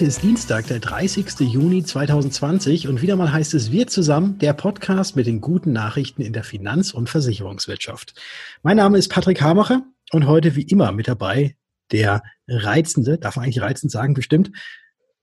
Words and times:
Heute 0.00 0.08
ist 0.08 0.22
Dienstag, 0.22 0.66
der 0.66 0.80
30. 0.80 1.40
Juni 1.40 1.84
2020 1.84 2.88
und 2.88 3.02
wieder 3.02 3.16
mal 3.16 3.34
heißt 3.34 3.52
es 3.52 3.70
Wir 3.70 3.86
zusammen, 3.86 4.38
der 4.38 4.54
Podcast 4.54 5.14
mit 5.14 5.26
den 5.26 5.42
guten 5.42 5.74
Nachrichten 5.74 6.22
in 6.22 6.32
der 6.32 6.42
Finanz- 6.42 6.94
und 6.94 7.10
Versicherungswirtschaft. 7.10 8.14
Mein 8.62 8.78
Name 8.78 8.96
ist 8.96 9.08
Patrick 9.08 9.42
Hamacher 9.42 9.82
und 10.12 10.26
heute 10.26 10.56
wie 10.56 10.62
immer 10.62 10.92
mit 10.92 11.06
dabei 11.06 11.54
der 11.92 12.22
reizende, 12.48 13.18
darf 13.18 13.36
man 13.36 13.44
eigentlich 13.44 13.60
reizend 13.60 13.92
sagen, 13.92 14.14
bestimmt, 14.14 14.50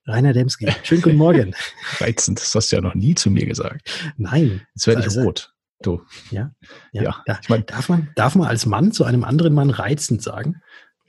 Rainer 0.05 0.33
Demski. 0.33 0.71
Schönen 0.83 1.01
guten 1.01 1.17
Morgen. 1.17 1.55
reizend, 1.99 2.39
das 2.39 2.53
hast 2.53 2.71
du 2.71 2.75
ja 2.75 2.81
noch 2.83 2.93
nie 2.93 3.15
zu 3.15 3.31
mir 3.31 3.47
gesagt. 3.47 4.13
Nein. 4.17 4.61
Jetzt 4.75 4.85
werde 4.85 5.01
ich 5.01 5.07
also, 5.07 5.23
rot. 5.23 5.53
Du. 5.81 6.03
Ja, 6.29 6.51
ja. 6.91 7.23
ja. 7.25 7.39
Ich 7.41 7.49
mein, 7.49 7.65
darf, 7.65 7.89
man, 7.89 8.09
darf 8.13 8.35
man 8.35 8.47
als 8.47 8.67
Mann 8.67 8.91
zu 8.91 9.05
einem 9.05 9.23
anderen 9.23 9.55
Mann 9.55 9.71
reizend 9.71 10.21
sagen? 10.21 10.61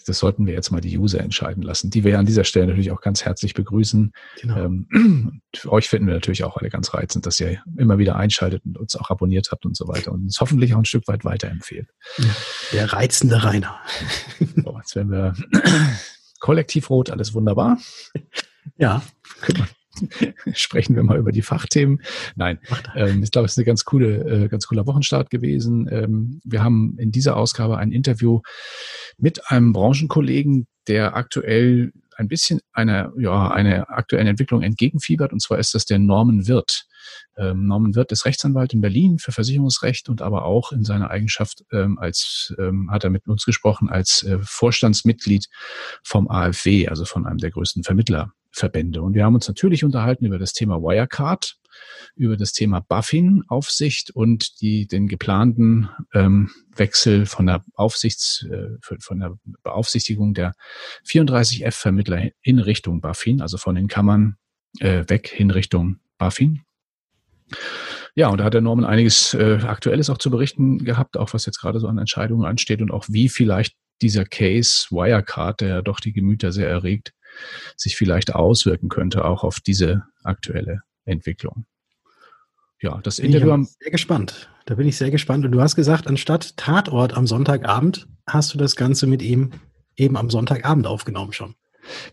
Das 0.09 0.19
sollten 0.19 0.47
wir 0.47 0.55
jetzt 0.55 0.71
mal 0.71 0.81
die 0.81 0.97
User 0.99 1.21
entscheiden 1.21 1.63
lassen, 1.63 1.91
die 1.91 2.05
wir 2.05 2.19
an 2.19 2.27
dieser 2.27 2.45
Stelle 2.45 2.67
natürlich 2.67 2.91
auch 2.91 3.01
ganz 3.01 3.25
herzlich 3.25 3.55
begrüßen. 3.55 4.13
Genau. 4.41 4.57
Ähm, 4.57 5.43
euch 5.67 5.89
finden 5.89 6.07
wir 6.07 6.15
natürlich 6.15 6.45
auch 6.45 6.57
alle 6.57 6.71
ganz 6.71 6.95
reizend, 6.95 7.27
dass 7.27 7.39
ihr 7.41 7.63
immer 7.77 7.99
wieder 7.99 8.17
einschaltet 8.17 8.63
und 8.65 8.79
uns 8.79 8.97
auch 8.97 9.11
abonniert 9.11 9.49
habt 9.51 9.67
und 9.67 9.77
so 9.77 9.87
weiter 9.89 10.13
und 10.13 10.25
uns 10.25 10.41
hoffentlich 10.41 10.75
auch 10.75 10.79
ein 10.79 10.85
Stück 10.85 11.07
weit 11.09 11.25
weiterempfehlt. 11.25 11.89
Der 12.73 12.93
reizende 12.93 13.43
Rainer. 13.45 13.79
So, 14.65 14.77
jetzt 14.77 14.97
werden 14.97 15.11
wir 15.11 15.35
kollektiv 16.41 16.91
rot, 16.91 17.11
alles 17.11 17.35
wunderbar. 17.35 17.79
Ja. 18.77 19.03
sprechen 20.53 20.97
wir 20.97 21.03
mal 21.03 21.19
über 21.19 21.33
die 21.33 21.43
Fachthemen. 21.43 22.03
Nein, 22.37 22.59
ähm, 22.95 23.23
ich 23.23 23.31
glaube, 23.31 23.47
es 23.47 23.53
ist 23.53 23.59
eine 23.59 23.65
ganz 23.65 23.85
coole, 23.85 24.45
äh, 24.45 24.49
ganz 24.49 24.67
cooler 24.67 24.87
Wochenstart 24.87 25.31
gewesen. 25.31 25.89
Ähm, 25.91 26.41
wir 26.45 26.63
haben 26.63 26.97
in 26.99 27.11
dieser 27.11 27.37
Ausgabe 27.37 27.79
ein 27.79 27.93
Interview 27.93 28.41
mit 29.17 29.51
einem 29.51 29.73
Branchenkollegen, 29.73 30.67
der 30.87 31.17
aktuell 31.17 31.93
ein 32.19 32.29
bisschen 32.29 32.61
einer, 32.73 33.13
ja, 33.17 33.51
einer 33.51 33.91
aktuellen 33.91 34.27
Entwicklung 34.27 34.63
entgegenfiebert. 34.63 35.33
Und 35.33 35.41
zwar 35.41 35.59
ist 35.59 35.75
das 35.75 35.85
der 35.85 36.01
Norman 36.01 36.49
Wirth. 36.49 36.87
Ähm, 37.37 37.67
Norman 37.67 37.95
Wirth 37.95 38.11
ist 38.11 38.25
Rechtsanwalt 38.25 38.75
in 38.75 38.81
Berlin 38.81 39.19
für 39.19 39.31
Versicherungsrecht 39.31 40.09
und 40.09 40.21
aber 40.21 40.45
auch 40.45 40.73
in 40.73 40.85
seiner 40.85 41.11
Eigenschaft 41.11 41.65
ähm, 41.73 41.99
als, 41.99 42.55
ähm, 42.59 42.91
hat 42.91 43.05
er 43.05 43.11
mit 43.11 43.29
uns 43.29 43.45
gesprochen, 43.45 43.89
als 43.89 44.25
äh, 44.25 44.39
Vorstandsmitglied 44.43 45.47
vom 46.03 46.29
AfW, 46.29 46.89
also 46.89 47.05
von 47.05 47.25
einem 47.25 47.39
der 47.39 47.53
größten 47.53 47.85
Vermittler 47.85 48.33
Verbände. 48.51 49.03
Und 49.03 49.15
wir 49.15 49.25
haben 49.25 49.35
uns 49.35 49.49
natürlich 49.49 49.85
unterhalten 49.85 50.25
über 50.25 50.39
das 50.39 50.53
Thema 50.53 50.81
Wirecard, 50.81 51.57
über 52.15 52.37
das 52.37 52.53
Thema 52.53 52.81
Buffin-Aufsicht 52.81 54.11
und 54.11 54.61
die, 54.61 54.87
den 54.87 55.07
geplanten 55.07 55.89
ähm, 56.15 56.51
Wechsel 56.75 57.27
von 57.27 57.47
der 57.47 57.65
Aufsichts, 57.75 58.47
äh, 58.51 58.77
von 59.01 59.21
der 59.21 59.35
Beaufsichtigung 59.63 60.35
der 60.35 60.55
34F-Vermittler 61.07 62.31
in 62.43 62.59
Richtung 62.59 63.01
Buffin, 63.01 63.41
also 63.41 63.59
von 63.59 63.75
den 63.75 63.89
Kammern 63.89 64.37
äh, 64.81 65.05
weg 65.09 65.39
in 65.39 65.51
Richtung 65.51 65.99
Buffin. 66.19 66.63
Ja, 68.15 68.29
und 68.29 68.39
da 68.39 68.45
hat 68.45 68.55
der 68.55 68.61
Norman 68.61 68.85
einiges 68.85 69.35
äh, 69.35 69.61
Aktuelles 69.63 70.11
auch 70.11 70.19
zu 70.19 70.31
berichten 70.31 70.85
gehabt, 70.85 71.17
auch 71.17 71.35
was 71.35 71.47
jetzt 71.47 71.61
gerade 71.61 71.79
so 71.79 71.87
an 71.87 71.99
Entscheidungen 71.99 72.47
ansteht 72.47 72.83
und 72.83 72.91
auch 72.91 73.07
wie 73.09 73.29
vielleicht 73.29 73.77
dieser 74.03 74.25
Case 74.25 74.87
Wirecard, 74.91 75.61
der 75.61 75.69
ja 75.69 75.83
doch 75.83 76.01
die 76.01 76.13
Gemüter 76.13 76.53
sehr 76.53 76.69
erregt, 76.69 77.13
sich 77.77 77.97
vielleicht 77.97 78.35
auswirken 78.35 78.89
könnte, 78.89 79.25
auch 79.25 79.45
auf 79.45 79.61
diese 79.61 80.05
aktuelle 80.23 80.83
Entwicklung. 81.05 81.67
Ja, 82.81 83.01
das 83.03 83.19
Interview. 83.19 83.49
Ich 83.49 83.55
bin 83.55 83.65
sehr 83.65 83.91
gespannt. 83.91 84.51
Da 84.67 84.75
bin 84.75 84.87
ich 84.87 84.97
sehr 84.97 85.11
gespannt. 85.11 85.45
Und 85.45 85.53
du 85.53 85.61
hast 85.61 85.75
gesagt, 85.75 86.07
anstatt 86.07 86.57
Tatort 86.57 87.17
am 87.17 87.27
Sonntagabend 87.27 88.07
hast 88.27 88.55
du 88.55 88.59
das 88.59 88.77
Ganze 88.77 89.07
mit 89.07 89.23
ihm 89.23 89.51
eben 89.97 90.17
am 90.17 90.31
Sonntagabend 90.31 90.87
aufgenommen 90.87 91.33
schon. 91.33 91.55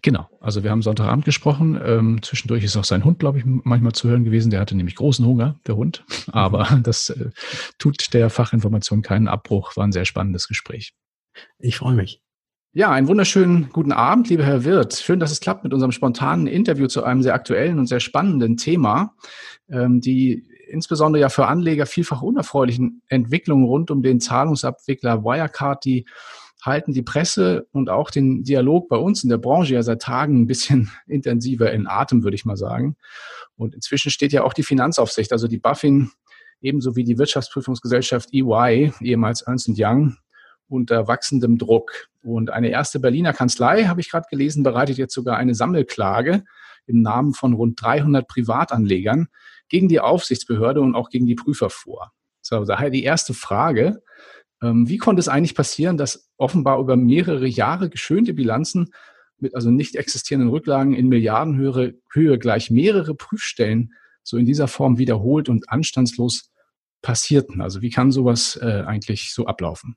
Genau, 0.01 0.29
also 0.39 0.63
wir 0.63 0.71
haben 0.71 0.81
Sonntagabend 0.81 1.25
gesprochen. 1.25 1.79
Ähm, 1.83 2.21
zwischendurch 2.21 2.63
ist 2.63 2.77
auch 2.77 2.85
sein 2.85 3.03
Hund, 3.03 3.19
glaube 3.19 3.39
ich, 3.39 3.45
manchmal 3.45 3.91
zu 3.91 4.07
hören 4.07 4.23
gewesen. 4.23 4.49
Der 4.49 4.59
hatte 4.59 4.75
nämlich 4.75 4.95
großen 4.95 5.25
Hunger, 5.25 5.59
der 5.67 5.75
Hund. 5.75 6.03
Aber 6.31 6.69
mhm. 6.71 6.83
das 6.83 7.09
äh, 7.09 7.29
tut 7.77 8.13
der 8.13 8.29
Fachinformation 8.29 9.01
keinen 9.01 9.27
Abbruch. 9.27 9.75
War 9.75 9.85
ein 9.85 9.91
sehr 9.91 10.05
spannendes 10.05 10.47
Gespräch. 10.47 10.93
Ich 11.59 11.77
freue 11.77 11.95
mich. 11.95 12.21
Ja, 12.77 12.91
einen 12.91 13.07
wunderschönen 13.07 13.69
guten 13.71 13.93
Abend, 13.93 14.27
lieber 14.27 14.43
Herr 14.43 14.65
Wirth. 14.65 14.95
Schön, 14.97 15.21
dass 15.21 15.31
es 15.31 15.39
klappt 15.39 15.63
mit 15.63 15.73
unserem 15.73 15.93
spontanen 15.93 16.45
Interview 16.45 16.87
zu 16.87 17.05
einem 17.05 17.23
sehr 17.23 17.33
aktuellen 17.33 17.79
und 17.79 17.87
sehr 17.87 18.01
spannenden 18.01 18.57
Thema, 18.57 19.15
ähm, 19.69 20.01
die 20.01 20.45
insbesondere 20.67 21.21
ja 21.21 21.29
für 21.29 21.47
Anleger 21.47 21.85
vielfach 21.85 22.21
unerfreulichen 22.21 23.01
Entwicklungen 23.07 23.63
rund 23.63 23.91
um 23.91 24.03
den 24.03 24.19
Zahlungsabwickler 24.19 25.23
Wirecard, 25.23 25.85
die 25.85 26.05
halten 26.61 26.91
die 26.91 27.01
Presse 27.01 27.65
und 27.71 27.89
auch 27.89 28.11
den 28.11 28.43
Dialog 28.43 28.89
bei 28.89 28.97
uns 28.97 29.23
in 29.23 29.29
der 29.29 29.37
Branche 29.37 29.75
ja 29.75 29.81
seit 29.81 30.01
Tagen 30.01 30.41
ein 30.41 30.47
bisschen 30.47 30.91
intensiver 31.07 31.71
in 31.71 31.87
Atem, 31.87 32.25
würde 32.25 32.35
ich 32.35 32.43
mal 32.43 32.57
sagen. 32.57 32.97
Und 33.55 33.73
inzwischen 33.73 34.11
steht 34.11 34.33
ja 34.33 34.43
auch 34.43 34.53
die 34.53 34.63
Finanzaufsicht, 34.63 35.31
also 35.31 35.47
die 35.47 35.59
BaFin, 35.59 36.11
ebenso 36.59 36.97
wie 36.97 37.05
die 37.05 37.17
Wirtschaftsprüfungsgesellschaft 37.17 38.33
EY, 38.33 38.91
ehemals 38.99 39.43
Ernst 39.43 39.69
Young, 39.77 40.17
unter 40.67 41.07
wachsendem 41.07 41.57
Druck. 41.57 42.07
Und 42.23 42.49
eine 42.49 42.69
erste 42.69 42.99
Berliner 42.99 43.33
Kanzlei, 43.33 43.85
habe 43.85 44.01
ich 44.01 44.09
gerade 44.09 44.27
gelesen, 44.29 44.63
bereitet 44.63 44.97
jetzt 44.97 45.13
sogar 45.13 45.37
eine 45.37 45.55
Sammelklage 45.55 46.43
im 46.87 47.01
Namen 47.01 47.33
von 47.33 47.53
rund 47.53 47.81
300 47.81 48.27
Privatanlegern 48.27 49.27
gegen 49.69 49.87
die 49.87 49.99
Aufsichtsbehörde 49.99 50.81
und 50.81 50.95
auch 50.95 51.09
gegen 51.09 51.25
die 51.25 51.35
Prüfer 51.35 51.69
vor. 51.69 52.11
So, 52.41 52.63
daher 52.65 52.89
die 52.89 53.03
erste 53.03 53.33
Frage. 53.33 54.03
Ähm, 54.61 54.87
wie 54.87 54.97
konnte 54.97 55.19
es 55.19 55.27
eigentlich 55.27 55.55
passieren, 55.55 55.97
dass 55.97 56.29
offenbar 56.37 56.79
über 56.79 56.95
mehrere 56.95 57.47
Jahre 57.47 57.89
geschönte 57.89 58.33
Bilanzen 58.33 58.93
mit 59.37 59.55
also 59.55 59.69
nicht 59.69 59.95
existierenden 59.95 60.49
Rücklagen 60.49 60.93
in 60.93 61.09
Milliardenhöhe 61.09 61.95
Höhe 62.11 62.39
gleich 62.39 62.71
mehrere 62.71 63.15
Prüfstellen 63.15 63.93
so 64.23 64.37
in 64.37 64.45
dieser 64.45 64.67
Form 64.67 64.97
wiederholt 64.97 65.49
und 65.49 65.69
anstandslos 65.69 66.51
passierten? 67.01 67.61
Also 67.61 67.81
wie 67.81 67.89
kann 67.89 68.11
sowas 68.11 68.57
äh, 68.61 68.83
eigentlich 68.85 69.33
so 69.33 69.45
ablaufen? 69.45 69.95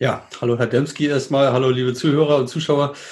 Ja, 0.00 0.26
hallo 0.40 0.58
Herr 0.58 0.66
Demski 0.66 1.06
erstmal, 1.06 1.52
hallo 1.52 1.70
liebe 1.70 1.94
Zuhörer 1.94 2.38
und 2.38 2.48
Zuschauer. 2.48 2.94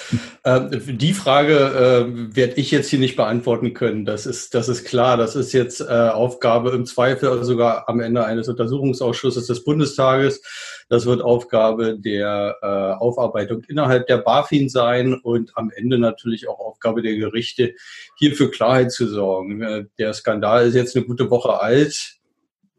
Ähm, 0.45 0.97
die 0.97 1.13
Frage 1.13 1.55
äh, 1.55 2.35
werde 2.35 2.55
ich 2.55 2.69
jetzt 2.69 2.89
hier 2.89 2.99
nicht 2.99 3.15
beantworten 3.15 3.73
können. 3.73 4.03
Das 4.03 4.25
ist, 4.25 4.53
das 4.53 4.67
ist 4.67 4.83
klar. 4.83 5.15
Das 5.15 5.37
ist 5.37 5.53
jetzt 5.53 5.79
äh, 5.79 5.85
Aufgabe 5.85 6.71
im 6.71 6.85
Zweifel 6.85 7.29
also 7.29 7.45
sogar 7.45 7.87
am 7.87 8.01
Ende 8.01 8.25
eines 8.25 8.49
Untersuchungsausschusses 8.49 9.47
des 9.47 9.63
Bundestages. 9.63 10.41
Das 10.89 11.05
wird 11.05 11.21
Aufgabe 11.21 11.97
der 11.97 12.57
äh, 12.61 13.01
Aufarbeitung 13.01 13.63
innerhalb 13.69 14.07
der 14.07 14.17
BaFin 14.17 14.67
sein 14.67 15.13
und 15.13 15.53
am 15.55 15.71
Ende 15.73 15.97
natürlich 15.97 16.49
auch 16.49 16.59
Aufgabe 16.59 17.01
der 17.01 17.15
Gerichte, 17.15 17.73
hier 18.17 18.35
für 18.35 18.51
Klarheit 18.51 18.91
zu 18.91 19.07
sorgen. 19.07 19.61
Äh, 19.61 19.85
der 19.97 20.13
Skandal 20.13 20.67
ist 20.67 20.75
jetzt 20.75 20.97
eine 20.97 21.05
gute 21.05 21.29
Woche 21.29 21.61
alt 21.61 22.19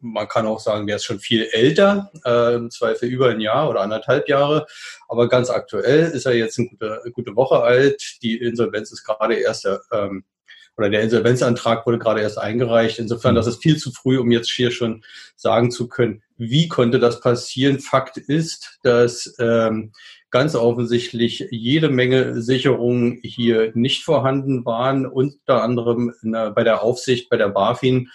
man 0.05 0.27
kann 0.27 0.45
auch 0.45 0.59
sagen, 0.59 0.87
der 0.87 0.97
ist 0.97 1.05
schon 1.05 1.19
viel 1.19 1.47
älter, 1.51 2.11
äh, 2.23 2.55
im 2.55 2.69
Zweifel 2.69 3.09
über 3.09 3.29
ein 3.29 3.41
Jahr 3.41 3.69
oder 3.69 3.81
anderthalb 3.81 4.29
Jahre. 4.29 4.67
Aber 5.07 5.27
ganz 5.27 5.49
aktuell 5.49 6.11
ist 6.11 6.25
er 6.25 6.35
jetzt 6.35 6.59
eine 6.59 6.69
gute, 6.69 7.01
gute 7.13 7.35
Woche 7.35 7.61
alt. 7.61 8.17
Die 8.21 8.37
Insolvenz 8.37 8.91
ist 8.91 9.03
gerade 9.03 9.35
erst, 9.35 9.67
ähm, 9.91 10.23
oder 10.77 10.89
der 10.89 11.01
Insolvenzantrag 11.01 11.85
wurde 11.85 11.99
gerade 11.99 12.21
erst 12.21 12.37
eingereicht. 12.37 12.99
Insofern, 12.99 13.35
das 13.35 13.47
ist 13.47 13.63
viel 13.63 13.77
zu 13.77 13.91
früh, 13.91 14.19
um 14.19 14.31
jetzt 14.31 14.51
hier 14.51 14.71
schon 14.71 15.03
sagen 15.35 15.71
zu 15.71 15.87
können, 15.87 16.21
wie 16.37 16.67
konnte 16.67 16.99
das 16.99 17.21
passieren. 17.21 17.79
Fakt 17.79 18.17
ist, 18.17 18.79
dass 18.83 19.35
ähm, 19.39 19.93
ganz 20.31 20.53
offensichtlich 20.53 21.47
jede 21.49 21.89
Menge 21.89 22.41
Sicherungen 22.41 23.19
hier 23.23 23.71
nicht 23.73 24.03
vorhanden 24.03 24.65
waren, 24.65 25.05
unter 25.05 25.63
anderem 25.63 26.13
der, 26.21 26.51
bei 26.51 26.63
der 26.63 26.83
Aufsicht, 26.83 27.29
bei 27.29 27.37
der 27.37 27.49
BaFin 27.49 28.09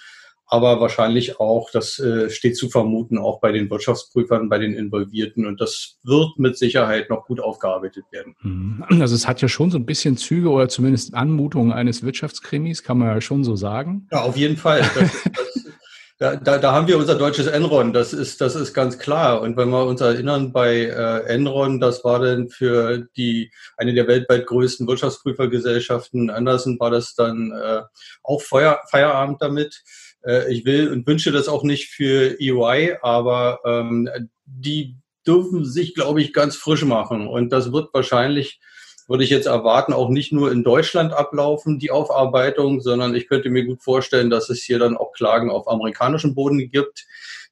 aber 0.51 0.81
wahrscheinlich 0.81 1.39
auch, 1.39 1.71
das 1.71 1.99
äh, 2.01 2.29
steht 2.29 2.57
zu 2.57 2.69
vermuten, 2.69 3.19
auch 3.19 3.41
bei 3.41 3.53
den 3.53 3.71
Wirtschaftsprüfern, 3.71 4.49
bei 4.49 4.59
den 4.59 4.75
Involvierten. 4.75 5.47
Und 5.47 5.61
das 5.61 5.99
wird 6.03 6.39
mit 6.39 6.59
Sicherheit 6.59 7.09
noch 7.09 7.27
gut 7.27 7.41
aufgearbeitet 7.41 8.05
werden. 8.11 8.35
Mhm. 8.43 8.85
Also 9.01 9.15
es 9.15 9.29
hat 9.29 9.41
ja 9.41 9.49
schon 9.49 9.71
so 9.71 9.79
ein 9.79 9.87
bisschen 9.87 10.17
Züge 10.17 10.51
oder 10.51 10.69
zumindest 10.69 11.15
Anmutungen 11.15 11.73
eines 11.73 12.03
Wirtschaftskrimis, 12.03 12.83
kann 12.83 12.99
man 12.99 13.09
ja 13.09 13.21
schon 13.21 13.45
so 13.45 13.55
sagen. 13.55 14.09
Ja, 14.11 14.23
auf 14.23 14.37
jeden 14.37 14.57
Fall. 14.57 14.81
Das, 14.81 15.11
das, 15.33 15.61
da, 16.21 16.37
da, 16.37 16.59
da 16.59 16.73
haben 16.73 16.87
wir 16.87 16.99
unser 16.99 17.15
deutsches 17.15 17.47
Enron, 17.47 17.95
das 17.95 18.13
ist, 18.13 18.43
das 18.43 18.55
ist 18.55 18.75
ganz 18.75 18.99
klar. 18.99 19.41
Und 19.41 19.57
wenn 19.57 19.71
wir 19.71 19.87
uns 19.87 20.03
erinnern, 20.03 20.53
bei 20.53 20.83
äh, 20.83 21.25
Enron, 21.27 21.81
das 21.81 22.05
war 22.05 22.19
dann 22.19 22.51
für 22.51 23.09
die 23.17 23.51
eine 23.79 23.95
der 23.95 24.07
weltweit 24.07 24.47
größten 24.47 24.87
Wirtschaftsprüfergesellschaften, 24.87 26.29
Andersen 26.29 26.79
war 26.79 26.91
das 26.91 27.15
dann 27.15 27.53
äh, 27.53 27.81
auch 28.23 28.43
Feuer, 28.43 28.81
Feierabend 28.91 29.41
damit. 29.41 29.83
Äh, 30.25 30.53
ich 30.53 30.65
will 30.65 30.91
und 30.91 31.07
wünsche 31.07 31.33
das 31.33 31.49
auch 31.49 31.63
nicht 31.63 31.89
für 31.89 32.39
EY, 32.41 32.97
aber 33.03 33.61
ähm, 33.65 34.09
die 34.45 34.97
dürfen 35.27 35.65
sich, 35.65 35.95
glaube 35.95 36.21
ich, 36.23 36.33
ganz 36.33 36.57
frisch 36.57 36.85
machen. 36.85 37.27
Und 37.27 37.51
das 37.51 37.73
wird 37.73 37.93
wahrscheinlich, 37.93 38.61
würde 39.07 39.25
ich 39.25 39.31
jetzt 39.31 39.47
erwarten, 39.47 39.93
auch 39.93 40.09
nicht 40.09 40.33
nur 40.33 40.51
in 40.51 40.65
Deutschland 40.65 41.13
ablaufen, 41.13 41.79
die 41.79 41.91
Aufarbeitung, 41.91 42.81
sondern 42.81 43.15
ich 43.15 43.29
könnte 43.29 43.51
mir 43.51 43.65
gut 43.65 43.83
vorstellen, 43.83 44.31
dass 44.31 44.51
es 44.51 44.63
hier 44.63 44.79
dann 44.79 44.97
auch 44.97 45.13
Klagen 45.13 45.51
auf 45.51 45.69
amerikanischem 45.69 46.35
Boden 46.35 46.71
gibt, 46.71 47.07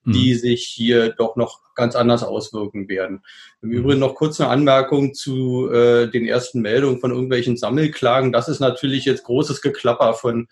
die 0.04 0.34
mhm. 0.34 0.38
sich 0.38 0.64
hier 0.64 1.10
doch 1.10 1.36
noch 1.36 1.60
ganz 1.74 1.94
anders 1.94 2.22
auswirken 2.22 2.88
werden. 2.88 3.22
Im 3.62 3.70
Übrigen 3.70 4.00
noch 4.00 4.14
kurz 4.14 4.40
eine 4.40 4.50
Anmerkung 4.50 5.14
zu 5.14 5.70
äh, 5.70 6.08
den 6.08 6.26
ersten 6.26 6.60
Meldungen 6.60 6.98
von 6.98 7.10
irgendwelchen 7.10 7.56
Sammelklagen. 7.56 8.32
Das 8.32 8.48
ist 8.48 8.60
natürlich 8.60 9.04
jetzt 9.04 9.24
großes 9.24 9.60
Geklapper 9.60 10.14
von 10.14 10.48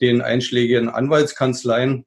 den 0.00 0.22
einschlägigen 0.22 0.88
Anwaltskanzleien. 0.88 2.06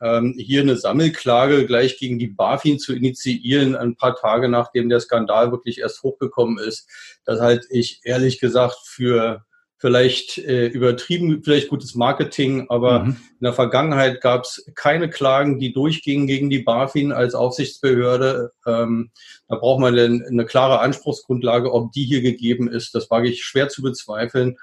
Ähm, 0.00 0.34
hier 0.38 0.60
eine 0.60 0.76
Sammelklage 0.76 1.66
gleich 1.66 1.98
gegen 1.98 2.18
die 2.18 2.28
BaFin 2.28 2.78
zu 2.78 2.94
initiieren, 2.94 3.74
ein 3.74 3.96
paar 3.96 4.14
Tage 4.14 4.48
nachdem 4.48 4.88
der 4.88 5.00
Skandal 5.00 5.50
wirklich 5.50 5.78
erst 5.78 6.02
hochgekommen 6.02 6.58
ist, 6.58 6.88
das 7.24 7.40
halte 7.40 7.66
ich 7.70 8.00
ehrlich 8.04 8.38
gesagt 8.38 8.78
für 8.84 9.44
vielleicht 9.78 10.38
äh, 10.38 10.66
übertrieben, 10.66 11.42
vielleicht 11.44 11.68
gutes 11.68 11.94
Marketing, 11.94 12.66
aber 12.68 13.04
mhm. 13.04 13.10
in 13.10 13.44
der 13.44 13.52
Vergangenheit 13.52 14.20
gab 14.20 14.42
es 14.42 14.70
keine 14.74 15.08
Klagen, 15.08 15.60
die 15.60 15.72
durchgingen 15.72 16.26
gegen 16.26 16.50
die 16.50 16.58
BaFin 16.58 17.12
als 17.12 17.34
Aufsichtsbehörde. 17.34 18.52
Ähm, 18.66 19.10
da 19.46 19.56
braucht 19.56 19.80
man 19.80 19.94
denn 19.94 20.24
eine 20.28 20.44
klare 20.46 20.80
Anspruchsgrundlage, 20.80 21.72
ob 21.72 21.92
die 21.92 22.04
hier 22.04 22.22
gegeben 22.22 22.68
ist. 22.68 22.94
Das 22.94 23.08
wage 23.10 23.28
ich 23.28 23.44
schwer 23.44 23.68
zu 23.68 23.82
bezweifeln. 23.82 24.58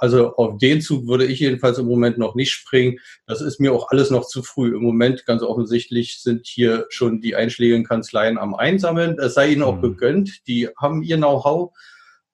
Also 0.00 0.34
auf 0.36 0.56
den 0.56 0.80
Zug 0.80 1.06
würde 1.06 1.26
ich 1.26 1.40
jedenfalls 1.40 1.76
im 1.76 1.86
Moment 1.86 2.16
noch 2.16 2.34
nicht 2.34 2.52
springen. 2.52 2.98
Das 3.26 3.42
ist 3.42 3.60
mir 3.60 3.74
auch 3.74 3.88
alles 3.90 4.10
noch 4.10 4.26
zu 4.26 4.42
früh. 4.42 4.74
Im 4.74 4.82
Moment 4.82 5.26
ganz 5.26 5.42
offensichtlich 5.42 6.22
sind 6.22 6.46
hier 6.46 6.86
schon 6.88 7.20
die 7.20 7.36
einschlägigen 7.36 7.84
Kanzleien 7.84 8.38
am 8.38 8.54
Einsammeln. 8.54 9.18
Es 9.18 9.34
sei 9.34 9.48
ihnen 9.48 9.62
auch 9.62 9.76
mhm. 9.76 9.82
gegönnt. 9.82 10.46
Die 10.46 10.70
haben 10.74 11.02
ihr 11.02 11.18
Know-how. 11.18 11.72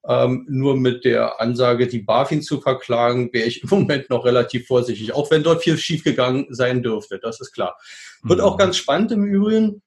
Ähm, 0.09 0.47
nur 0.49 0.77
mit 0.77 1.05
der 1.05 1.41
Ansage, 1.41 1.89
die 1.89 1.99
BaFin 1.99 2.41
zu 2.41 2.61
verklagen, 2.61 3.33
wäre 3.33 3.49
ich 3.49 3.65
im 3.65 3.69
Moment 3.71 4.11
noch 4.11 4.25
relativ 4.25 4.69
vorsichtig, 4.69 5.13
auch 5.13 5.33
wenn 5.33 5.43
dort 5.43 5.65
viel 5.65 5.77
schiefgegangen 5.77 6.47
sein 6.51 6.85
dürfte, 6.85 7.19
das 7.19 7.41
ist 7.41 7.51
klar. 7.51 7.77
Wird 8.23 8.39
mhm. 8.39 8.45
auch 8.45 8.57
ganz 8.57 8.77
spannend 8.77 9.11
im 9.11 9.25
Übrigen, 9.25 9.83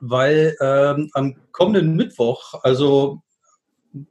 weil 0.00 0.56
ähm, 0.62 1.10
am 1.12 1.36
kommenden 1.52 1.94
Mittwoch, 1.94 2.54
also 2.62 3.20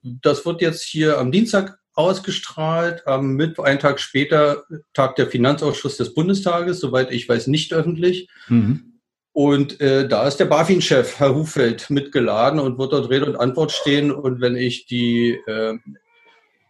das 0.04 0.46
wird 0.46 0.62
jetzt 0.62 0.84
hier 0.84 1.18
am 1.18 1.32
Dienstag 1.32 1.80
ausgestrahlt, 1.94 3.06
am 3.08 3.34
Mittwoch, 3.36 3.66
einen 3.66 3.80
Tag 3.80 4.00
später, 4.00 4.64
tagt 4.94 5.20
der 5.20 5.28
Finanzausschuss 5.28 5.98
des 5.98 6.14
Bundestages, 6.14 6.80
soweit 6.80 7.12
ich 7.12 7.28
weiß, 7.30 7.48
nicht 7.48 7.74
öffentlich. 7.74 8.30
Mhm. 8.48 8.94
Und 9.32 9.82
äh, 9.82 10.08
da 10.08 10.28
ist 10.28 10.38
der 10.38 10.46
BaFin-Chef, 10.46 11.20
Herr 11.20 11.36
Hufeld, 11.36 11.90
mitgeladen 11.90 12.60
und 12.60 12.78
wird 12.78 12.94
dort 12.94 13.10
Rede 13.10 13.26
und 13.26 13.36
Antwort 13.36 13.72
stehen. 13.72 14.12
Und 14.12 14.42
wenn 14.42 14.56
ich 14.56 14.86
die 14.86 15.40
äh, 15.48 15.78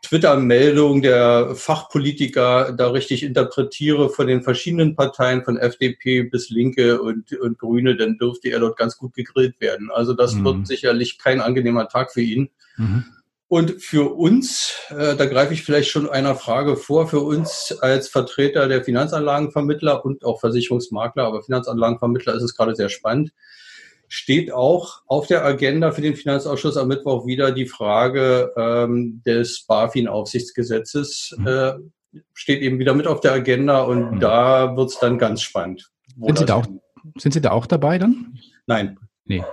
Twitter-Meldung 0.02 1.02
der 1.02 1.56
Fachpolitiker 1.56 2.72
da 2.72 2.90
richtig 2.90 3.24
interpretiere 3.24 4.10
von 4.10 4.28
den 4.28 4.44
verschiedenen 4.44 4.96
Parteien, 4.96 5.44
von 5.44 5.58
FDP 5.58 6.24
bis 6.24 6.50
Linke 6.50 7.02
und, 7.02 7.34
und 7.34 7.58
Grüne, 7.58 7.98
dann 7.98 8.18
dürfte 8.18 8.50
er 8.50 8.60
dort 8.60 8.78
ganz 8.78 8.98
gut 8.98 9.14
gegrillt 9.14 9.60
werden. 9.60 9.90
Also 9.92 10.14
das 10.14 10.36
mhm. 10.36 10.46
wird 10.46 10.68
sicherlich 10.68 11.18
kein 11.18 11.42
angenehmer 11.42 11.88
Tag 11.88 12.12
für 12.12 12.22
ihn. 12.22 12.50
Mhm. 12.78 13.06
Und 13.54 13.84
für 13.84 14.16
uns, 14.16 14.74
äh, 14.90 15.16
da 15.16 15.28
greife 15.28 15.54
ich 15.54 15.62
vielleicht 15.62 15.92
schon 15.92 16.10
einer 16.10 16.34
Frage 16.34 16.76
vor, 16.76 17.08
für 17.08 17.20
uns 17.20 17.78
als 17.82 18.10
Vertreter 18.10 18.68
der 18.68 18.84
Finanzanlagenvermittler 18.84 20.04
und 20.04 20.26
auch 20.26 20.40
Versicherungsmakler, 20.40 21.24
aber 21.24 21.44
Finanzanlagenvermittler 21.44 22.34
ist 22.34 22.42
es 22.42 22.56
gerade 22.56 22.76
sehr 22.76 22.90
spannend, 22.90 23.32
steht 24.08 24.52
auch 24.52 25.04
auf 25.06 25.28
der 25.28 25.46
Agenda 25.46 25.92
für 25.92 26.02
den 26.02 26.16
Finanzausschuss 26.16 26.78
am 26.78 26.88
Mittwoch 26.88 27.28
wieder 27.28 27.52
die 27.52 27.68
Frage 27.68 28.52
ähm, 28.58 29.22
des 29.24 29.68
BaFin-Aufsichtsgesetzes. 29.68 31.36
Mhm. 31.38 31.48
Äh, 31.48 31.74
steht 32.34 32.64
eben 32.64 32.80
wieder 32.80 32.96
mit 32.96 33.06
auf 33.06 33.20
der 33.20 33.34
Agenda 33.34 33.84
und 33.84 34.14
mhm. 34.14 34.20
da 34.20 34.76
wird 34.76 34.90
es 34.90 34.98
dann 34.98 35.20
ganz 35.20 35.44
spannend. 35.44 35.92
Sind 36.20 36.40
Sie, 36.40 36.46
da 36.46 36.56
auch, 36.56 36.66
sind 37.20 37.36
Sie 37.36 37.42
da 37.42 37.52
auch 37.52 37.68
dabei 37.68 38.00
dann? 38.00 38.34
Nein. 38.66 38.98
Nee. 39.26 39.44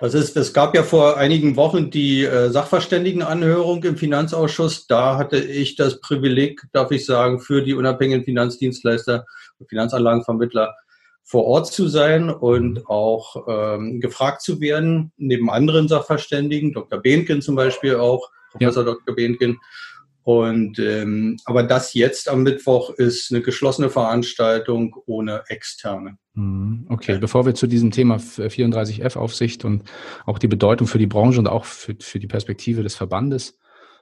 Das 0.00 0.14
ist, 0.14 0.36
es 0.36 0.52
gab 0.52 0.76
ja 0.76 0.84
vor 0.84 1.16
einigen 1.16 1.56
Wochen 1.56 1.90
die 1.90 2.24
äh, 2.24 2.50
Sachverständigenanhörung 2.50 3.82
im 3.82 3.96
Finanzausschuss. 3.96 4.86
Da 4.86 5.18
hatte 5.18 5.38
ich 5.38 5.74
das 5.74 6.00
Privileg, 6.00 6.62
darf 6.72 6.92
ich 6.92 7.04
sagen, 7.04 7.40
für 7.40 7.62
die 7.62 7.74
unabhängigen 7.74 8.24
Finanzdienstleister 8.24 9.26
und 9.58 9.68
Finanzanlagenvermittler 9.68 10.74
vor 11.24 11.44
Ort 11.46 11.66
zu 11.66 11.88
sein 11.88 12.30
und 12.30 12.86
auch 12.88 13.44
ähm, 13.48 14.00
gefragt 14.00 14.40
zu 14.42 14.60
werden, 14.60 15.12
neben 15.16 15.50
anderen 15.50 15.88
Sachverständigen, 15.88 16.72
Dr. 16.72 17.00
Behnken 17.00 17.42
zum 17.42 17.56
Beispiel 17.56 17.96
auch, 17.96 18.30
Professor 18.52 18.86
ja. 18.86 18.92
Dr. 18.92 19.16
Behnken. 19.16 19.58
Und 20.28 20.78
ähm, 20.78 21.38
aber 21.46 21.62
das 21.62 21.94
jetzt 21.94 22.28
am 22.28 22.42
Mittwoch 22.42 22.90
ist 22.90 23.32
eine 23.32 23.40
geschlossene 23.40 23.88
Veranstaltung 23.88 24.94
ohne 25.06 25.44
externe. 25.48 26.18
Mhm. 26.34 26.84
Okay, 26.90 27.16
bevor 27.18 27.46
wir 27.46 27.54
zu 27.54 27.66
diesem 27.66 27.92
Thema 27.92 28.16
34F-Aufsicht 28.16 29.64
und 29.64 29.84
auch 30.26 30.38
die 30.38 30.46
Bedeutung 30.46 30.86
für 30.86 30.98
die 30.98 31.06
Branche 31.06 31.38
und 31.38 31.46
auch 31.46 31.64
für, 31.64 31.96
für 31.98 32.18
die 32.18 32.26
Perspektive 32.26 32.82
des 32.82 32.94
Verbandes 32.94 33.58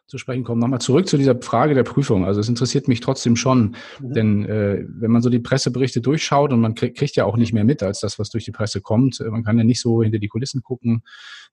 zu 0.07 0.19
sprechen 0.19 0.45
kommen. 0.45 0.61
Nochmal 0.61 0.81
zurück 0.81 1.09
zu 1.09 1.17
dieser 1.17 1.41
Frage 1.41 1.75
der 1.75 1.83
Prüfung. 1.83 2.25
Also 2.25 2.41
es 2.41 2.49
interessiert 2.49 2.87
mich 2.87 3.01
trotzdem 3.01 3.35
schon, 3.35 3.77
mhm. 4.01 4.13
denn 4.13 4.45
äh, 4.47 4.85
wenn 4.89 5.11
man 5.11 5.21
so 5.21 5.31
die 5.31 5.41
Presseberichte 5.41 6.01
durchschaut 6.01 6.53
und 6.53 6.61
man 6.61 6.75
krieg, 6.75 6.97
kriegt 6.97 7.17
ja 7.17 7.25
auch 7.25 7.37
nicht 7.37 7.53
mehr 7.53 7.65
mit 7.65 7.83
als 7.83 8.01
das, 8.01 8.19
was 8.19 8.31
durch 8.31 8.45
die 8.45 8.53
Presse 8.53 8.81
kommt, 8.81 9.21
man 9.21 9.43
kann 9.43 9.59
ja 9.59 9.65
nicht 9.65 9.81
so 9.81 10.03
hinter 10.03 10.19
die 10.19 10.29
Kulissen 10.29 10.63
gucken. 10.63 11.03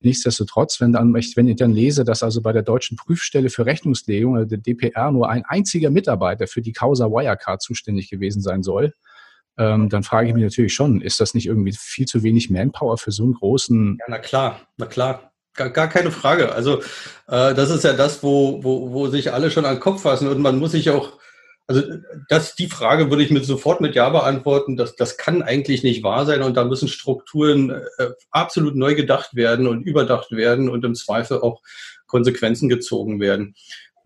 Nichtsdestotrotz, 0.00 0.80
wenn 0.80 0.92
dann, 0.92 1.12
wenn 1.12 1.48
ich 1.48 1.56
dann 1.56 1.72
lese, 1.72 2.04
dass 2.04 2.22
also 2.22 2.42
bei 2.42 2.52
der 2.52 2.62
deutschen 2.62 2.96
Prüfstelle 2.96 3.50
für 3.50 3.66
Rechnungslegung, 3.66 4.36
also 4.36 4.48
der 4.48 4.58
DPR, 4.58 5.10
nur 5.10 5.28
ein 5.28 5.44
einziger 5.46 5.90
Mitarbeiter 5.90 6.46
für 6.46 6.62
die 6.62 6.72
Causa 6.72 7.06
Wirecard 7.06 7.60
zuständig 7.60 8.08
gewesen 8.08 8.40
sein 8.40 8.62
soll, 8.62 8.92
ähm, 9.56 9.88
dann 9.88 10.02
frage 10.02 10.28
ich 10.28 10.34
mich 10.34 10.44
natürlich 10.44 10.74
schon, 10.74 11.00
ist 11.00 11.20
das 11.20 11.34
nicht 11.34 11.46
irgendwie 11.46 11.72
viel 11.76 12.06
zu 12.06 12.22
wenig 12.22 12.50
Manpower 12.50 12.98
für 12.98 13.12
so 13.12 13.22
einen 13.22 13.34
großen... 13.34 13.98
Ja, 14.00 14.06
na 14.08 14.18
klar, 14.18 14.60
na 14.76 14.86
klar. 14.86 15.33
Gar, 15.54 15.70
gar 15.70 15.88
keine 15.88 16.10
Frage. 16.10 16.52
Also 16.52 16.80
äh, 17.28 17.54
das 17.54 17.70
ist 17.70 17.84
ja 17.84 17.92
das, 17.92 18.22
wo, 18.22 18.62
wo, 18.64 18.92
wo 18.92 19.06
sich 19.08 19.32
alle 19.32 19.50
schon 19.50 19.64
an 19.64 19.76
den 19.76 19.80
Kopf 19.80 20.02
fassen 20.02 20.28
und 20.28 20.40
man 20.40 20.58
muss 20.58 20.72
sich 20.72 20.90
auch, 20.90 21.12
also 21.66 21.82
das, 22.28 22.56
die 22.56 22.66
Frage 22.66 23.08
würde 23.10 23.22
ich 23.22 23.30
mit 23.30 23.44
sofort 23.44 23.80
mit 23.80 23.94
Ja 23.94 24.10
beantworten. 24.10 24.76
Das, 24.76 24.96
das 24.96 25.16
kann 25.16 25.42
eigentlich 25.42 25.82
nicht 25.82 26.02
wahr 26.02 26.26
sein 26.26 26.42
und 26.42 26.56
da 26.56 26.64
müssen 26.64 26.88
Strukturen 26.88 27.70
äh, 27.70 28.10
absolut 28.30 28.74
neu 28.74 28.94
gedacht 28.94 29.34
werden 29.36 29.66
und 29.66 29.82
überdacht 29.82 30.32
werden 30.32 30.68
und 30.68 30.84
im 30.84 30.94
Zweifel 30.94 31.40
auch 31.40 31.62
Konsequenzen 32.06 32.68
gezogen 32.68 33.20
werden. 33.20 33.54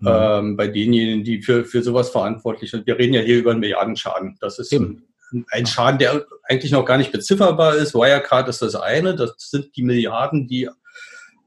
Mhm. 0.00 0.08
Ähm, 0.08 0.56
bei 0.56 0.68
denjenigen, 0.68 1.24
die 1.24 1.42
für, 1.42 1.64
für 1.64 1.82
sowas 1.82 2.10
verantwortlich 2.10 2.70
sind. 2.70 2.86
Wir 2.86 2.98
reden 2.98 3.14
ja 3.14 3.20
hier 3.20 3.38
über 3.38 3.50
einen 3.50 3.60
Milliardenschaden. 3.60 4.36
Das 4.40 4.58
ist 4.58 4.72
Eben. 4.72 5.02
ein 5.50 5.66
Schaden, 5.66 5.98
der 5.98 6.24
eigentlich 6.44 6.72
noch 6.72 6.84
gar 6.84 6.98
nicht 6.98 7.10
bezifferbar 7.10 7.74
ist. 7.74 7.94
Wirecard 7.94 8.48
ist 8.48 8.62
das 8.62 8.76
eine. 8.76 9.16
Das 9.16 9.34
sind 9.38 9.74
die 9.76 9.82
Milliarden, 9.82 10.46
die 10.46 10.68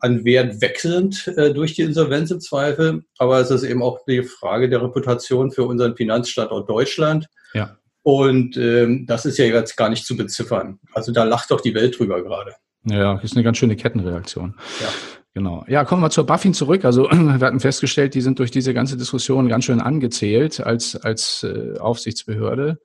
an 0.02 0.26
Wert 0.26 0.62
wechselnd 0.62 1.28
äh, 1.38 1.54
durch 1.54 1.76
die 1.76 1.84
Insolvenz 1.84 2.32
im 2.32 2.40
Zweifel. 2.42 3.04
Aber 3.18 3.40
es 3.40 3.52
ist 3.52 3.64
eben 3.64 3.82
auch 3.82 4.00
die 4.08 4.24
Frage 4.24 4.70
der 4.70 4.82
Reputation 4.84 5.52
für 5.52 5.64
unseren 5.64 5.96
Finanzstandort 5.96 6.70
Deutschland. 6.70 7.28
Ja. 7.54 7.78
Und 8.04 8.58
ähm, 8.58 9.06
das 9.06 9.26
ist 9.26 9.38
ja 9.38 9.46
jetzt 9.46 9.78
gar 9.78 9.90
nicht 9.90 10.06
zu 10.06 10.18
beziffern. 10.18 10.80
Also 10.94 11.12
da 11.12 11.24
lacht 11.24 11.52
doch 11.52 11.62
die 11.62 11.76
Welt 11.76 11.98
drüber 11.98 12.24
gerade. 12.24 12.54
Ja, 12.86 13.20
ist 13.20 13.36
eine 13.36 13.44
ganz 13.44 13.58
schöne 13.58 13.76
Kettenreaktion. 13.76 14.56
Ja. 14.82 14.88
Genau. 15.34 15.64
Ja, 15.68 15.86
kommen 15.86 16.02
wir 16.02 16.10
zur 16.10 16.26
Buffin 16.26 16.54
zurück. 16.54 16.84
Also 16.84 17.04
wir 17.12 17.40
hatten 17.40 17.60
festgestellt, 17.60 18.16
die 18.16 18.22
sind 18.22 18.40
durch 18.40 18.52
diese 18.52 18.74
ganze 18.74 18.98
Diskussion 18.98 19.48
ganz 19.48 19.66
schön 19.66 19.80
angezählt 19.80 20.60
als, 20.60 20.96
als 20.96 21.44
äh, 21.44 21.78
Aufsichtsbehörde. 21.80 22.80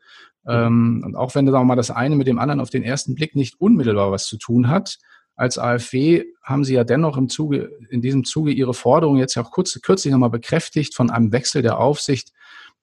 Ähm, 0.47 1.03
und 1.05 1.17
auch 1.17 1.35
wenn 1.35 1.47
da 1.47 1.65
mal 1.65 1.77
das 1.77 1.91
eine 1.91 2.15
mit 2.15 2.27
dem 2.27 2.39
anderen 2.39 2.61
auf 2.61 2.71
den 2.71 2.85
ersten 2.85 3.15
Blick 3.15 3.35
nicht 3.35 3.59
unmittelbar 3.59 4.13
was 4.13 4.27
zu 4.27 4.37
tun 4.37 4.69
hat, 4.69 4.99
als 5.37 5.59
AfW 5.59 6.25
haben 6.43 6.65
Sie 6.65 6.75
ja 6.75 6.85
dennoch 6.85 7.17
im 7.17 7.29
Zuge, 7.29 7.71
in 7.91 8.01
diesem 8.01 8.25
Zuge 8.25 8.53
Ihre 8.53 8.75
Forderung 8.75 9.19
jetzt 9.19 9.35
ja 9.35 9.43
auch 9.43 9.51
kurz, 9.51 9.79
kürzlich 9.83 10.11
nochmal 10.11 10.31
bekräftigt, 10.31 10.95
von 10.95 11.11
einem 11.11 11.31
Wechsel 11.31 11.63
der 11.63 11.79
Aufsicht 11.79 12.33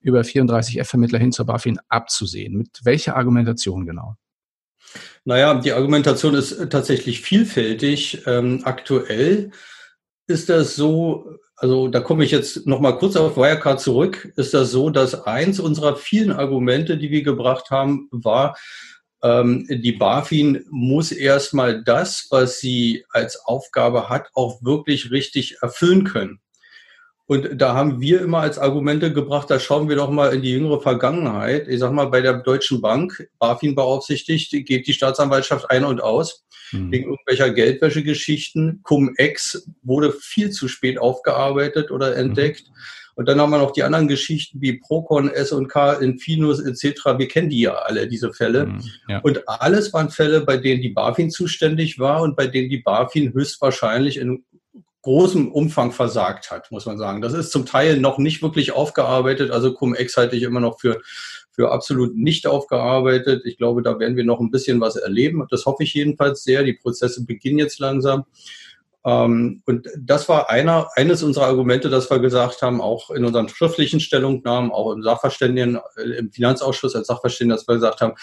über 0.00 0.20
34F-Vermittler 0.20 1.18
hin 1.18 1.32
zur 1.32 1.46
BaFin 1.46 1.78
abzusehen. 1.88 2.56
Mit 2.56 2.84
welcher 2.84 3.16
Argumentation 3.16 3.86
genau? 3.86 4.16
Naja, 5.24 5.54
die 5.54 5.72
Argumentation 5.72 6.34
ist 6.34 6.70
tatsächlich 6.70 7.22
vielfältig. 7.22 8.22
Ähm, 8.26 8.60
aktuell 8.64 9.50
ist 10.26 10.48
das 10.48 10.76
so, 10.76 11.38
also 11.56 11.88
da 11.88 12.00
komme 12.00 12.24
ich 12.24 12.30
jetzt 12.30 12.66
nochmal 12.66 12.98
kurz 12.98 13.16
auf 13.16 13.36
Wirecard 13.36 13.80
zurück, 13.80 14.32
ist 14.36 14.54
das 14.54 14.70
so, 14.70 14.90
dass 14.90 15.26
eins 15.26 15.58
unserer 15.58 15.96
vielen 15.96 16.32
Argumente, 16.32 16.98
die 16.98 17.10
wir 17.10 17.22
gebracht 17.22 17.70
haben, 17.70 18.08
war, 18.10 18.56
die 19.24 19.92
BaFin 19.92 20.66
muss 20.70 21.10
erstmal 21.10 21.82
das, 21.82 22.26
was 22.30 22.60
sie 22.60 23.06
als 23.08 23.36
Aufgabe 23.46 24.10
hat, 24.10 24.28
auch 24.34 24.62
wirklich 24.62 25.10
richtig 25.10 25.62
erfüllen 25.62 26.04
können. 26.04 26.40
Und 27.26 27.58
da 27.58 27.74
haben 27.74 28.02
wir 28.02 28.20
immer 28.20 28.40
als 28.40 28.58
Argumente 28.58 29.10
gebracht, 29.12 29.48
da 29.48 29.58
schauen 29.58 29.88
wir 29.88 29.96
doch 29.96 30.10
mal 30.10 30.34
in 30.34 30.42
die 30.42 30.50
jüngere 30.50 30.80
Vergangenheit. 30.80 31.68
Ich 31.68 31.80
sag 31.80 31.92
mal, 31.92 32.04
bei 32.06 32.20
der 32.20 32.34
Deutschen 32.34 32.82
Bank, 32.82 33.26
BaFin 33.38 33.74
beaufsichtigt, 33.74 34.50
geht 34.50 34.86
die 34.86 34.92
Staatsanwaltschaft 34.92 35.70
ein 35.70 35.84
und 35.84 36.02
aus 36.02 36.44
mhm. 36.72 36.92
wegen 36.92 37.04
irgendwelcher 37.04 37.48
Geldwäschegeschichten. 37.48 38.80
Cum-Ex 38.82 39.70
wurde 39.82 40.12
viel 40.12 40.50
zu 40.50 40.68
spät 40.68 40.98
aufgearbeitet 40.98 41.90
oder 41.90 42.10
mhm. 42.10 42.18
entdeckt. 42.18 42.64
Mhm. 42.68 42.74
Und 43.14 43.28
dann 43.28 43.40
haben 43.40 43.50
wir 43.50 43.58
noch 43.58 43.70
die 43.70 43.82
anderen 43.82 44.08
Geschichten 44.08 44.60
wie 44.60 44.78
Procon, 44.78 45.30
S&K, 45.30 45.94
Infinus 45.94 46.60
etc. 46.60 47.16
Wir 47.16 47.28
kennen 47.28 47.48
die 47.48 47.60
ja 47.60 47.74
alle, 47.74 48.08
diese 48.08 48.32
Fälle. 48.32 48.66
Mhm, 48.66 48.82
ja. 49.08 49.18
Und 49.20 49.48
alles 49.48 49.92
waren 49.92 50.10
Fälle, 50.10 50.40
bei 50.40 50.56
denen 50.56 50.82
die 50.82 50.90
BaFin 50.90 51.30
zuständig 51.30 51.98
war 51.98 52.22
und 52.22 52.36
bei 52.36 52.46
denen 52.46 52.70
die 52.70 52.82
BaFin 52.82 53.32
höchstwahrscheinlich 53.32 54.16
in 54.16 54.44
großem 55.04 55.52
Umfang 55.52 55.92
versagt 55.92 56.50
hat, 56.50 56.70
muss 56.70 56.86
man 56.86 56.96
sagen. 56.96 57.20
Das 57.20 57.34
ist 57.34 57.52
zum 57.52 57.66
Teil 57.66 57.98
noch 57.98 58.18
nicht 58.18 58.42
wirklich 58.42 58.72
aufgearbeitet. 58.72 59.50
Also 59.50 59.74
Cum-Ex 59.74 60.16
halte 60.16 60.34
ich 60.34 60.42
immer 60.42 60.60
noch 60.60 60.80
für, 60.80 61.00
für 61.52 61.70
absolut 61.70 62.16
nicht 62.16 62.46
aufgearbeitet. 62.46 63.42
Ich 63.44 63.58
glaube, 63.58 63.82
da 63.82 63.98
werden 63.98 64.16
wir 64.16 64.24
noch 64.24 64.40
ein 64.40 64.50
bisschen 64.50 64.80
was 64.80 64.96
erleben. 64.96 65.46
Das 65.50 65.66
hoffe 65.66 65.82
ich 65.82 65.92
jedenfalls 65.92 66.42
sehr. 66.42 66.64
Die 66.64 66.72
Prozesse 66.72 67.26
beginnen 67.26 67.58
jetzt 67.58 67.80
langsam. 67.80 68.24
Ähm, 69.04 69.62
und 69.66 69.88
das 69.98 70.28
war 70.28 70.50
einer, 70.50 70.88
eines 70.96 71.22
unserer 71.22 71.46
Argumente, 71.46 71.90
dass 71.90 72.10
wir 72.10 72.18
gesagt 72.20 72.62
haben, 72.62 72.80
auch 72.80 73.10
in 73.10 73.24
unseren 73.24 73.48
schriftlichen 73.48 74.00
Stellungnahmen, 74.00 74.70
auch 74.70 74.92
im 74.92 75.02
Sachverständigen, 75.02 75.78
äh, 75.96 76.18
im 76.18 76.32
Finanzausschuss 76.32 76.94
als 76.94 77.08
Sachverständiger, 77.08 77.56
dass 77.56 77.68
wir 77.68 77.74
gesagt 77.74 78.00
haben, 78.00 78.14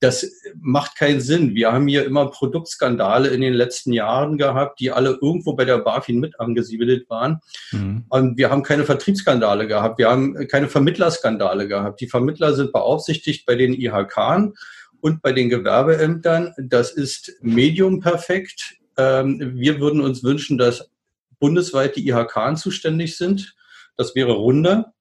das 0.00 0.26
macht 0.58 0.96
keinen 0.96 1.20
Sinn. 1.20 1.54
Wir 1.54 1.72
haben 1.72 1.86
hier 1.86 2.06
immer 2.06 2.30
Produktskandale 2.30 3.28
in 3.28 3.42
den 3.42 3.52
letzten 3.52 3.92
Jahren 3.92 4.38
gehabt, 4.38 4.80
die 4.80 4.90
alle 4.90 5.18
irgendwo 5.20 5.52
bei 5.52 5.66
der 5.66 5.78
BaFin 5.78 6.18
mit 6.20 6.40
angesiedelt 6.40 7.10
waren. 7.10 7.40
Mhm. 7.70 8.06
Und 8.08 8.38
wir 8.38 8.50
haben 8.50 8.62
keine 8.62 8.84
Vertriebsskandale 8.84 9.66
gehabt. 9.66 9.98
Wir 9.98 10.08
haben 10.08 10.48
keine 10.48 10.68
Vermittlerskandale 10.68 11.68
gehabt. 11.68 12.00
Die 12.00 12.06
Vermittler 12.06 12.54
sind 12.54 12.72
beaufsichtigt 12.72 13.44
bei 13.44 13.56
den 13.56 13.74
IHK 13.74 14.54
und 15.02 15.20
bei 15.20 15.32
den 15.32 15.50
Gewerbeämtern. 15.50 16.54
Das 16.56 16.92
ist 16.92 17.34
medium 17.42 18.00
perfekt. 18.00 18.79
Ähm, 19.00 19.52
wir 19.54 19.80
würden 19.80 20.00
uns 20.00 20.22
wünschen, 20.22 20.58
dass 20.58 20.90
bundesweit 21.38 21.96
die 21.96 22.08
IHK 22.08 22.56
zuständig 22.56 23.16
sind. 23.16 23.54
Das 23.96 24.14
wäre 24.14 24.32
runder. 24.32 24.92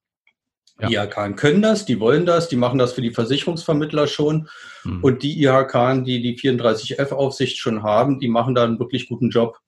Ja. 0.79 0.87
Die 0.87 0.95
IHK 0.95 1.35
können 1.35 1.61
das, 1.61 1.85
die 1.85 1.99
wollen 1.99 2.25
das, 2.25 2.47
die 2.47 2.55
machen 2.55 2.79
das 2.79 2.93
für 2.93 3.01
die 3.01 3.11
Versicherungsvermittler 3.11 4.07
schon. 4.07 4.47
Mhm. 4.85 5.03
Und 5.03 5.23
die 5.23 5.43
IHK, 5.43 6.05
die 6.05 6.21
die 6.21 6.37
34F-Aufsicht 6.37 7.57
schon 7.57 7.83
haben, 7.83 8.19
die 8.19 8.29
machen 8.29 8.55
da 8.55 8.63
einen 8.63 8.79
wirklich 8.79 9.09
guten 9.09 9.29
Job. 9.29 9.59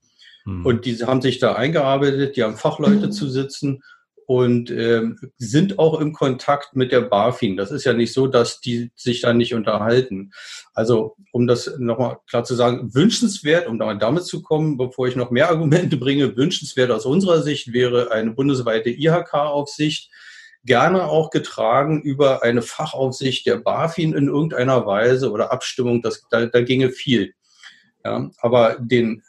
Mhm. 0.45 0.65
Und 0.65 0.85
die 0.85 0.95
haben 0.97 1.21
sich 1.21 1.39
da 1.39 1.53
eingearbeitet, 1.53 2.37
die 2.37 2.43
haben 2.43 2.55
Fachleute 2.55 3.07
mhm. 3.07 3.11
zu 3.11 3.29
sitzen 3.29 3.83
und 4.31 4.71
ähm, 4.71 5.19
sind 5.37 5.77
auch 5.77 5.99
im 5.99 6.13
Kontakt 6.13 6.73
mit 6.73 6.93
der 6.93 7.01
BaFin. 7.01 7.57
Das 7.57 7.69
ist 7.69 7.83
ja 7.83 7.91
nicht 7.91 8.13
so, 8.13 8.27
dass 8.27 8.61
die 8.61 8.89
sich 8.95 9.19
da 9.19 9.33
nicht 9.33 9.53
unterhalten. 9.53 10.31
Also, 10.73 11.17
um 11.33 11.47
das 11.47 11.77
nochmal 11.79 12.19
klar 12.29 12.45
zu 12.45 12.55
sagen, 12.55 12.95
wünschenswert, 12.95 13.67
um 13.67 13.77
damit 13.77 14.23
zu 14.23 14.41
kommen, 14.41 14.77
bevor 14.77 15.09
ich 15.09 15.17
noch 15.17 15.31
mehr 15.31 15.49
Argumente 15.49 15.97
bringe, 15.97 16.37
wünschenswert 16.37 16.91
aus 16.91 17.05
unserer 17.05 17.41
Sicht 17.41 17.73
wäre 17.73 18.13
eine 18.13 18.31
bundesweite 18.31 18.89
IHK-Aufsicht, 18.89 20.09
gerne 20.63 21.07
auch 21.07 21.29
getragen 21.29 22.01
über 22.01 22.41
eine 22.41 22.61
Fachaufsicht 22.61 23.45
der 23.45 23.57
BaFin 23.57 24.13
in 24.13 24.29
irgendeiner 24.29 24.85
Weise 24.85 25.29
oder 25.29 25.51
Abstimmung, 25.51 26.01
das, 26.01 26.23
da, 26.29 26.45
da 26.45 26.61
ginge 26.61 26.91
viel. 26.91 27.33
Ja, 28.05 28.31
aber 28.39 28.77
den 28.79 29.23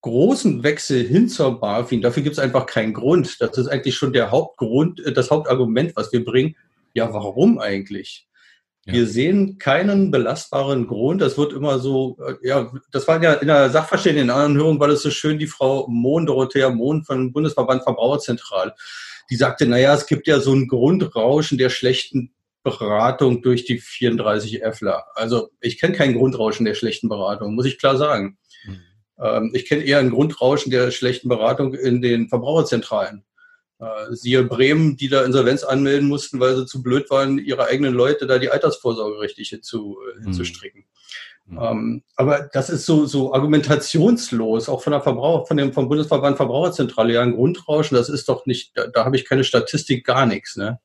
großen 0.00 0.62
Wechsel 0.62 1.04
hin 1.04 1.28
zur 1.28 1.60
BaFin, 1.60 2.02
dafür 2.02 2.22
gibt 2.22 2.34
es 2.34 2.38
einfach 2.38 2.66
keinen 2.66 2.92
Grund. 2.92 3.40
Das 3.40 3.58
ist 3.58 3.68
eigentlich 3.68 3.96
schon 3.96 4.12
der 4.12 4.30
Hauptgrund, 4.30 5.04
äh, 5.04 5.12
das 5.12 5.30
Hauptargument, 5.30 5.96
was 5.96 6.12
wir 6.12 6.24
bringen. 6.24 6.56
Ja, 6.94 7.12
warum 7.12 7.58
eigentlich? 7.58 8.26
Ja. 8.86 8.94
Wir 8.94 9.06
sehen 9.06 9.58
keinen 9.58 10.10
belastbaren 10.10 10.86
Grund. 10.86 11.20
Das 11.20 11.36
wird 11.36 11.52
immer 11.52 11.78
so, 11.78 12.16
äh, 12.26 12.46
ja, 12.46 12.72
das 12.90 13.06
war 13.08 13.22
ja 13.22 13.34
in 13.34 13.48
der 13.48 13.70
Sachverständigenanhörung, 13.70 14.80
war 14.80 14.88
das 14.88 15.02
so 15.02 15.10
schön, 15.10 15.38
die 15.38 15.46
Frau 15.46 15.86
Mohn, 15.88 16.26
Dorothea 16.26 16.70
Mohn 16.70 17.04
von 17.04 17.32
Bundesverband 17.32 17.82
Verbraucherzentral, 17.82 18.74
die 19.30 19.36
sagte, 19.36 19.66
naja, 19.66 19.94
es 19.94 20.06
gibt 20.06 20.26
ja 20.26 20.40
so 20.40 20.54
ein 20.54 20.68
Grundrauschen 20.68 21.58
der 21.58 21.70
schlechten 21.70 22.32
Beratung 22.62 23.42
durch 23.42 23.64
die 23.64 23.78
34 23.78 24.62
Fler. 24.72 25.04
Also 25.14 25.50
ich 25.60 25.78
kenne 25.78 25.94
kein 25.94 26.14
Grundrauschen 26.14 26.64
der 26.64 26.74
schlechten 26.74 27.08
Beratung, 27.08 27.54
muss 27.54 27.66
ich 27.66 27.78
klar 27.78 27.96
sagen. 27.96 28.38
Ähm, 28.66 28.80
ich 29.52 29.66
kenne 29.66 29.82
eher 29.82 29.98
ein 29.98 30.10
Grundrauschen 30.10 30.70
der 30.70 30.90
schlechten 30.90 31.28
Beratung 31.28 31.74
in 31.74 32.00
den 32.00 32.28
Verbraucherzentralen. 32.28 33.24
Äh, 33.80 34.14
siehe 34.14 34.42
Bremen, 34.42 34.96
die 34.96 35.08
da 35.08 35.24
Insolvenz 35.24 35.62
anmelden 35.62 36.08
mussten, 36.08 36.40
weil 36.40 36.56
sie 36.56 36.66
zu 36.66 36.82
blöd 36.82 37.10
waren, 37.10 37.38
ihre 37.38 37.66
eigenen 37.66 37.94
Leute 37.94 38.26
da 38.26 38.38
die 38.38 38.50
Altersvorsorge 38.50 39.20
richtig 39.20 39.50
hinzu, 39.50 39.98
äh, 40.18 40.24
hinzustricken. 40.24 40.84
Mhm. 41.46 41.58
Ähm, 41.60 42.02
aber 42.16 42.48
das 42.52 42.70
ist 42.70 42.86
so, 42.86 43.06
so 43.06 43.32
argumentationslos, 43.32 44.68
auch 44.68 44.82
von 44.82 44.90
der 44.92 45.00
Verbraucher, 45.00 45.46
von 45.46 45.56
dem, 45.56 45.72
vom 45.72 45.88
Bundesverband 45.88 46.36
Verbraucherzentrale, 46.36 47.14
ja, 47.14 47.22
ein 47.22 47.36
Grundrauschen, 47.36 47.96
das 47.96 48.08
ist 48.08 48.28
doch 48.28 48.46
nicht, 48.46 48.76
da, 48.76 48.88
da 48.88 49.04
habe 49.04 49.16
ich 49.16 49.24
keine 49.24 49.44
Statistik, 49.44 50.04
gar 50.04 50.26
nichts, 50.26 50.56
ne? 50.56 50.80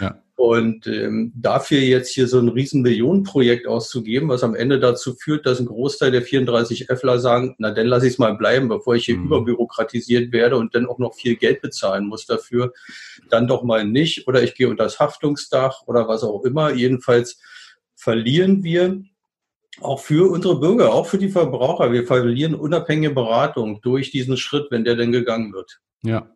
Ja. 0.00 0.22
Und 0.34 0.88
ähm, 0.88 1.32
dafür 1.36 1.78
jetzt 1.78 2.12
hier 2.12 2.26
so 2.26 2.40
ein 2.40 2.48
riesen 2.48 2.82
Millionenprojekt 2.82 3.66
auszugeben, 3.68 4.28
was 4.28 4.42
am 4.42 4.56
Ende 4.56 4.80
dazu 4.80 5.14
führt, 5.14 5.46
dass 5.46 5.60
ein 5.60 5.66
Großteil 5.66 6.10
der 6.10 6.22
34 6.22 6.88
Fler 6.96 7.20
sagen, 7.20 7.54
na 7.58 7.70
dann 7.70 7.86
lasse 7.86 8.06
ich 8.06 8.14
es 8.14 8.18
mal 8.18 8.34
bleiben, 8.34 8.68
bevor 8.68 8.96
ich 8.96 9.04
hier 9.04 9.16
mhm. 9.16 9.26
überbürokratisiert 9.26 10.32
werde 10.32 10.56
und 10.56 10.74
dann 10.74 10.86
auch 10.86 10.98
noch 10.98 11.14
viel 11.14 11.36
Geld 11.36 11.60
bezahlen 11.60 12.06
muss 12.06 12.26
dafür, 12.26 12.72
dann 13.30 13.46
doch 13.46 13.62
mal 13.62 13.84
nicht. 13.84 14.26
Oder 14.26 14.42
ich 14.42 14.54
gehe 14.54 14.68
unter 14.68 14.82
das 14.82 14.98
Haftungsdach 14.98 15.82
oder 15.86 16.08
was 16.08 16.24
auch 16.24 16.42
immer. 16.44 16.72
Jedenfalls 16.72 17.38
verlieren 17.94 18.64
wir 18.64 19.00
auch 19.80 20.00
für 20.00 20.30
unsere 20.30 20.60
Bürger, 20.60 20.92
auch 20.92 21.06
für 21.06 21.18
die 21.18 21.30
Verbraucher. 21.30 21.92
Wir 21.92 22.06
verlieren 22.06 22.54
unabhängige 22.54 23.14
Beratung 23.14 23.80
durch 23.80 24.10
diesen 24.10 24.36
Schritt, 24.36 24.66
wenn 24.70 24.84
der 24.84 24.96
denn 24.96 25.12
gegangen 25.12 25.52
wird. 25.52 25.80
Ja, 26.04 26.26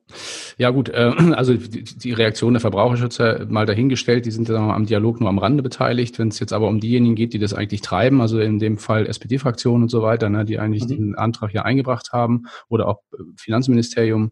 ja 0.59 0.71
gut, 0.71 0.88
äh, 0.90 1.12
also 1.35 1.55
die, 1.55 1.83
die 1.83 2.12
Reaktion 2.12 2.55
der 2.55 2.61
Verbraucherschützer 2.61 3.47
mal 3.49 3.66
dahingestellt, 3.66 4.25
die 4.25 4.31
sind 4.31 4.49
ja 4.49 4.57
am 4.57 4.87
Dialog 4.87 5.21
nur 5.21 5.28
am 5.28 5.38
Rande 5.38 5.62
beteiligt. 5.62 6.19
Wenn 6.19 6.28
es 6.28 6.38
jetzt 6.38 6.52
aber 6.52 6.69
um 6.69 6.81
diejenigen 6.81 7.16
geht, 7.16 7.33
die 7.33 7.40
das 7.40 7.52
eigentlich 7.52 7.81
treiben, 7.81 8.21
also 8.21 8.38
in 8.38 8.59
dem 8.59 8.78
Fall 8.78 9.07
SPD-Fraktion 9.07 9.83
und 9.83 9.88
so 9.88 10.02
weiter, 10.02 10.28
ne, 10.28 10.45
die 10.45 10.59
eigentlich 10.59 10.85
mhm. 10.85 10.88
den 10.88 11.14
Antrag 11.16 11.50
hier 11.50 11.64
eingebracht 11.64 12.11
haben 12.12 12.45
oder 12.69 12.87
auch 12.88 13.02
Finanzministerium, 13.37 14.31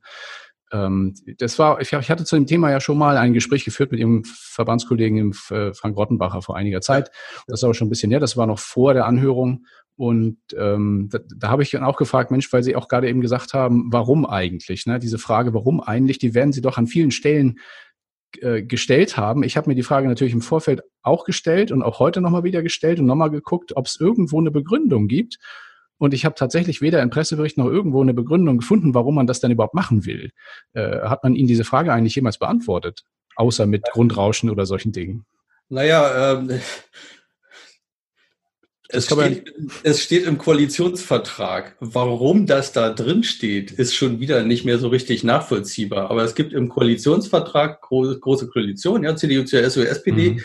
das 1.39 1.59
war, 1.59 1.81
ich, 1.81 1.93
ich 1.93 2.11
hatte 2.11 2.25
zu 2.25 2.37
dem 2.37 2.47
Thema 2.47 2.71
ja 2.71 2.81
schon 2.81 2.99
mal 2.99 3.17
ein 3.17 3.33
Gespräch 3.33 3.65
geführt 3.65 3.93
mit 3.93 4.01
Ihrem 4.01 4.25
Verbandskollegen 4.25 5.33
äh, 5.51 5.73
Frank 5.73 5.97
Rottenbacher 5.97 6.43
vor 6.43 6.57
einiger 6.57 6.81
Zeit. 6.81 7.11
Das 7.47 7.61
ist 7.61 7.65
aber 7.65 7.75
schon 7.75 7.87
ein 7.87 7.91
bisschen 7.91 8.11
her, 8.11 8.21
das 8.21 8.37
war 8.37 8.47
noch 8.47 8.59
vor 8.59 8.95
der 8.95 9.07
Anhörung. 9.07 9.67
Und 9.97 10.39
ähm, 10.59 11.09
da, 11.13 11.21
da 11.37 11.49
habe 11.51 11.63
ich 11.63 11.71
dann 11.71 11.85
auch 11.85 11.97
gefragt, 11.97 12.33
Mensch, 12.33 12.53
weil 12.53 12.65
Sie 12.65 12.75
auch 12.75 12.89
gerade 12.89 13.09
eben 13.09 13.21
gesagt 13.21 13.55
haben, 13.55 13.93
warum 13.93 14.27
eigentlich? 14.27 14.87
Ne? 14.87 14.99
Diese 14.99 15.19
Frage, 15.19 15.55
warum 15.55 15.81
eigentlich, 15.81 16.19
die 16.19 16.35
werden 16.35 16.53
Sie 16.53 16.63
doch 16.63 16.79
an 16.79 16.89
vielen 16.89 17.13
Stellen 17.13 17.61
äh, 18.41 18.63
gestellt 18.63 19.17
haben. 19.17 19.45
Ich 19.45 19.57
habe 19.57 19.69
mir 19.69 19.77
die 19.77 19.85
Frage 19.85 20.09
natürlich 20.09 20.35
im 20.35 20.41
Vorfeld 20.41 20.83
auch 21.03 21.25
gestellt 21.25 21.71
und 21.71 21.83
auch 21.83 22.01
heute 22.01 22.21
nochmal 22.21 22.43
wieder 22.43 22.63
gestellt 22.63 22.99
und 22.99 23.07
nochmal 23.07 23.31
geguckt, 23.31 23.77
ob 23.77 23.87
es 23.87 24.01
irgendwo 24.01 24.41
eine 24.41 24.51
Begründung 24.51 25.07
gibt. 25.07 25.39
Und 25.99 26.15
ich 26.15 26.25
habe 26.25 26.35
tatsächlich 26.35 26.81
weder 26.81 27.03
in 27.03 27.11
Presseberichten 27.11 27.63
noch 27.63 27.71
irgendwo 27.71 28.03
eine 28.03 28.15
Begründung 28.15 28.59
gefunden, 28.59 28.95
warum 28.95 29.15
man 29.15 29.27
das 29.27 29.41
dann 29.41 29.51
überhaupt 29.51 29.75
machen 29.75 30.05
will. 30.07 30.31
Äh, 30.73 31.01
hat 31.03 31.23
man 31.23 31.35
Ihnen 31.35 31.49
diese 31.49 31.65
Frage 31.65 31.93
eigentlich 31.93 32.15
jemals 32.15 32.39
beantwortet? 32.39 33.05
Außer 33.37 33.67
mit 33.67 33.85
Grundrauschen 33.93 34.51
oder 34.51 34.67
solchen 34.67 34.93
Dingen? 34.93 35.25
Naja, 35.69 36.33
ähm, 36.33 36.61
es 38.89 39.07
steht, 39.07 39.53
es 39.83 40.03
steht, 40.03 40.27
im 40.27 40.39
Koalitionsvertrag. 40.39 41.77
Warum 41.81 42.47
das 42.47 42.73
da 42.73 42.91
drin 42.91 43.25
steht, 43.25 43.73
ist 43.73 43.95
schon 43.95 44.21
wieder 44.21 44.43
nicht 44.45 44.65
mehr 44.65 44.79
so 44.79 44.89
richtig 44.89 45.25
nachvollziehbar. 45.25 46.11
Aber 46.11 46.23
es 46.23 46.35
gibt 46.35 46.53
im 46.53 46.69
Koalitionsvertrag, 46.69 47.81
große, 47.81 48.21
große 48.21 48.49
Koalition, 48.49 49.03
ja, 49.03 49.17
CDU, 49.17 49.45
CSU, 49.45 49.81
SPD, 49.81 50.33
mhm. 50.33 50.43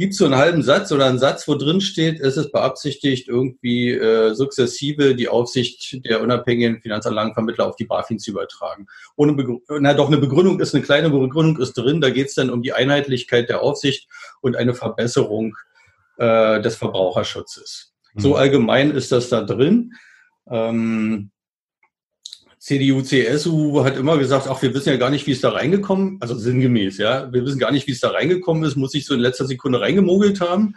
Gibt 0.00 0.14
so 0.14 0.24
einen 0.24 0.36
halben 0.36 0.62
Satz 0.62 0.90
oder 0.92 1.06
einen 1.06 1.18
Satz, 1.18 1.46
wo 1.46 1.54
drin 1.54 1.82
steht, 1.82 2.20
es 2.20 2.38
ist 2.38 2.52
beabsichtigt, 2.52 3.28
irgendwie 3.28 3.90
äh, 3.90 4.34
sukzessive 4.34 5.14
die 5.14 5.28
Aufsicht 5.28 6.04
der 6.06 6.22
unabhängigen 6.22 6.80
Finanzanlagenvermittler 6.80 7.66
auf 7.66 7.76
die 7.76 7.84
BaFin 7.84 8.18
zu 8.18 8.30
übertragen. 8.30 8.86
Ohne 9.16 9.34
Begründung, 9.34 9.62
na 9.80 9.92
doch, 9.92 10.08
eine 10.08 10.16
Begründung 10.16 10.58
ist, 10.58 10.74
eine 10.74 10.82
kleine 10.82 11.10
Begründung 11.10 11.58
ist 11.58 11.74
drin, 11.74 12.00
da 12.00 12.08
geht 12.08 12.28
es 12.28 12.34
dann 12.34 12.48
um 12.48 12.62
die 12.62 12.72
Einheitlichkeit 12.72 13.50
der 13.50 13.60
Aufsicht 13.60 14.08
und 14.40 14.56
eine 14.56 14.72
Verbesserung 14.72 15.54
äh, 16.16 16.62
des 16.62 16.76
Verbraucherschutzes. 16.76 17.92
Mhm. 18.14 18.20
So 18.20 18.36
allgemein 18.36 18.92
ist 18.92 19.12
das 19.12 19.28
da 19.28 19.42
drin. 19.42 19.92
Ähm, 20.50 21.30
CDU, 22.60 23.00
CSU 23.00 23.82
hat 23.84 23.96
immer 23.96 24.18
gesagt, 24.18 24.46
ach, 24.46 24.60
wir 24.60 24.74
wissen 24.74 24.90
ja 24.90 24.96
gar 24.96 25.08
nicht, 25.08 25.26
wie 25.26 25.32
es 25.32 25.40
da 25.40 25.48
reingekommen, 25.48 26.18
also 26.20 26.34
sinngemäß, 26.34 26.98
ja, 26.98 27.32
wir 27.32 27.44
wissen 27.44 27.58
gar 27.58 27.72
nicht, 27.72 27.86
wie 27.86 27.92
es 27.92 28.00
da 28.00 28.10
reingekommen 28.10 28.64
ist, 28.64 28.76
muss 28.76 28.92
sich 28.92 29.06
so 29.06 29.14
in 29.14 29.20
letzter 29.20 29.46
Sekunde 29.46 29.80
reingemogelt 29.80 30.42
haben. 30.42 30.74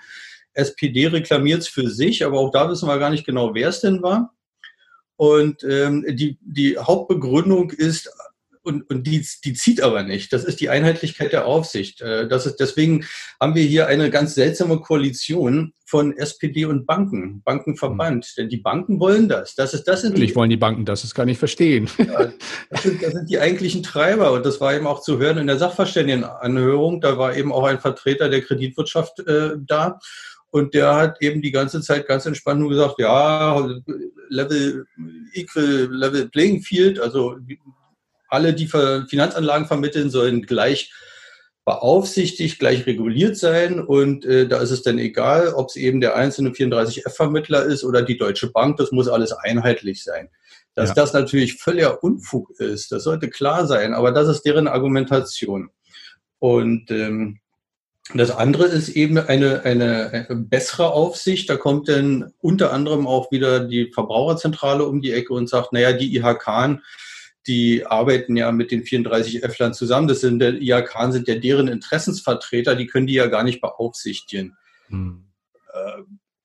SPD 0.53 1.07
reklamiert 1.07 1.61
es 1.61 1.67
für 1.67 1.89
sich, 1.89 2.25
aber 2.25 2.39
auch 2.39 2.51
da 2.51 2.69
wissen 2.69 2.87
wir 2.87 2.99
gar 2.99 3.09
nicht 3.09 3.25
genau, 3.25 3.53
wer 3.53 3.67
es 3.67 3.81
denn 3.81 4.01
war. 4.01 4.33
Und 5.17 5.63
ähm, 5.65 6.05
die, 6.07 6.37
die 6.41 6.77
Hauptbegründung 6.77 7.71
ist 7.71 8.09
und, 8.63 8.89
und 8.89 9.05
die, 9.05 9.25
die 9.43 9.53
zieht 9.53 9.82
aber 9.82 10.03
nicht. 10.03 10.32
Das 10.32 10.43
ist 10.43 10.62
die 10.62 10.70
Einheitlichkeit 10.70 11.34
der 11.34 11.46
Aufsicht. 11.46 12.01
Äh, 12.01 12.27
das 12.27 12.46
ist, 12.46 12.60
deswegen 12.60 13.05
haben 13.39 13.55
wir 13.55 13.63
hier 13.63 13.88
eine 13.88 14.10
ganz 14.10 14.36
seltsame 14.36 14.79
Koalition 14.79 15.74
von 15.86 16.15
SPD 16.17 16.65
und 16.65 16.86
Banken, 16.86 17.41
Bankenverband. 17.43 18.25
Mhm. 18.25 18.41
Denn 18.41 18.50
die 18.50 18.58
Banken 18.58 19.00
wollen 19.00 19.27
das. 19.27 19.55
Das 19.55 19.74
ist 19.74 19.84
das. 19.84 20.01
Sind 20.01 20.12
Natürlich 20.12 20.32
die, 20.32 20.36
wollen 20.38 20.50
die 20.50 20.58
Banken 20.58 20.86
das, 20.86 21.01
das 21.01 21.13
kann 21.13 21.27
ich 21.27 21.38
verstehen. 21.38 21.89
Ja, 21.98 22.32
das, 22.70 22.84
sind, 22.84 23.03
das 23.03 23.13
sind 23.13 23.29
die 23.29 23.39
eigentlichen 23.39 23.84
Treiber. 23.84 24.32
Und 24.32 24.46
das 24.46 24.62
war 24.62 24.74
eben 24.74 24.88
auch 24.88 25.01
zu 25.01 25.20
hören 25.20 25.38
in 25.38 25.48
der 25.48 25.58
Sachverständigenanhörung. 25.58 27.01
Da 27.01 27.17
war 27.17 27.36
eben 27.36 27.51
auch 27.51 27.65
ein 27.65 27.79
Vertreter 27.79 28.29
der 28.29 28.41
Kreditwirtschaft 28.41 29.20
äh, 29.27 29.51
da. 29.58 30.00
Und 30.51 30.74
der 30.74 30.96
hat 30.96 31.22
eben 31.22 31.41
die 31.41 31.51
ganze 31.51 31.82
Zeit 31.82 32.08
ganz 32.08 32.25
entspannt 32.27 32.60
nur 32.60 32.70
gesagt, 32.70 33.00
ja, 33.00 33.67
Level 34.29 34.86
Equal 35.34 35.89
Level 35.91 36.29
Playing 36.29 36.62
Field, 36.62 37.00
also 37.00 37.38
alle, 38.33 38.53
die 38.53 38.67
Finanzanlagen 38.67 39.67
vermitteln, 39.67 40.09
sollen 40.09 40.41
gleich 40.41 40.91
beaufsichtigt, 41.65 42.59
gleich 42.59 42.85
reguliert 42.85 43.37
sein. 43.37 43.79
Und 43.79 44.25
äh, 44.25 44.47
da 44.47 44.59
ist 44.59 44.71
es 44.71 44.81
dann 44.81 44.99
egal, 44.99 45.53
ob 45.53 45.69
es 45.69 45.75
eben 45.75 46.01
der 46.01 46.15
einzelne 46.15 46.49
34F-Vermittler 46.49 47.63
ist 47.63 47.83
oder 47.83 48.01
die 48.01 48.17
Deutsche 48.17 48.51
Bank, 48.51 48.77
das 48.77 48.91
muss 48.91 49.07
alles 49.07 49.31
einheitlich 49.31 50.03
sein. 50.03 50.29
Dass 50.75 50.89
ja. 50.89 50.95
das 50.95 51.13
natürlich 51.13 51.55
völliger 51.55 52.03
Unfug 52.03 52.49
ist, 52.59 52.91
das 52.91 53.03
sollte 53.03 53.29
klar 53.29 53.67
sein, 53.67 53.93
aber 53.93 54.11
das 54.11 54.27
ist 54.27 54.41
deren 54.41 54.67
Argumentation. 54.67 55.69
Und 56.39 56.91
ähm, 56.91 57.39
das 58.13 58.31
andere 58.31 58.65
ist 58.65 58.89
eben 58.89 59.17
eine, 59.17 59.63
eine, 59.63 60.27
eine 60.29 60.35
bessere 60.35 60.91
Aufsicht. 60.91 61.49
Da 61.49 61.55
kommt 61.55 61.87
dann 61.87 62.33
unter 62.41 62.73
anderem 62.73 63.07
auch 63.07 63.31
wieder 63.31 63.61
die 63.61 63.91
Verbraucherzentrale 63.93 64.85
um 64.85 65.01
die 65.01 65.13
Ecke 65.13 65.33
und 65.33 65.47
sagt, 65.47 65.71
naja, 65.71 65.93
die 65.93 66.17
IHK, 66.17 66.81
die 67.47 67.85
arbeiten 67.85 68.35
ja 68.38 68.51
mit 68.51 68.71
den 68.71 68.83
34 68.83 69.43
F-Land 69.43 69.75
zusammen. 69.75 70.07
Das 70.07 70.21
sind 70.21 70.39
der 70.39 70.62
IHK 70.62 71.12
sind 71.12 71.27
ja 71.27 71.35
deren 71.35 71.67
Interessensvertreter, 71.67 72.75
die 72.75 72.88
können 72.88 73.07
die 73.07 73.13
ja 73.13 73.27
gar 73.27 73.43
nicht 73.43 73.62
beaufsichtigen. 73.62 74.57
Hm. 74.88 75.25
Äh, 75.73 76.01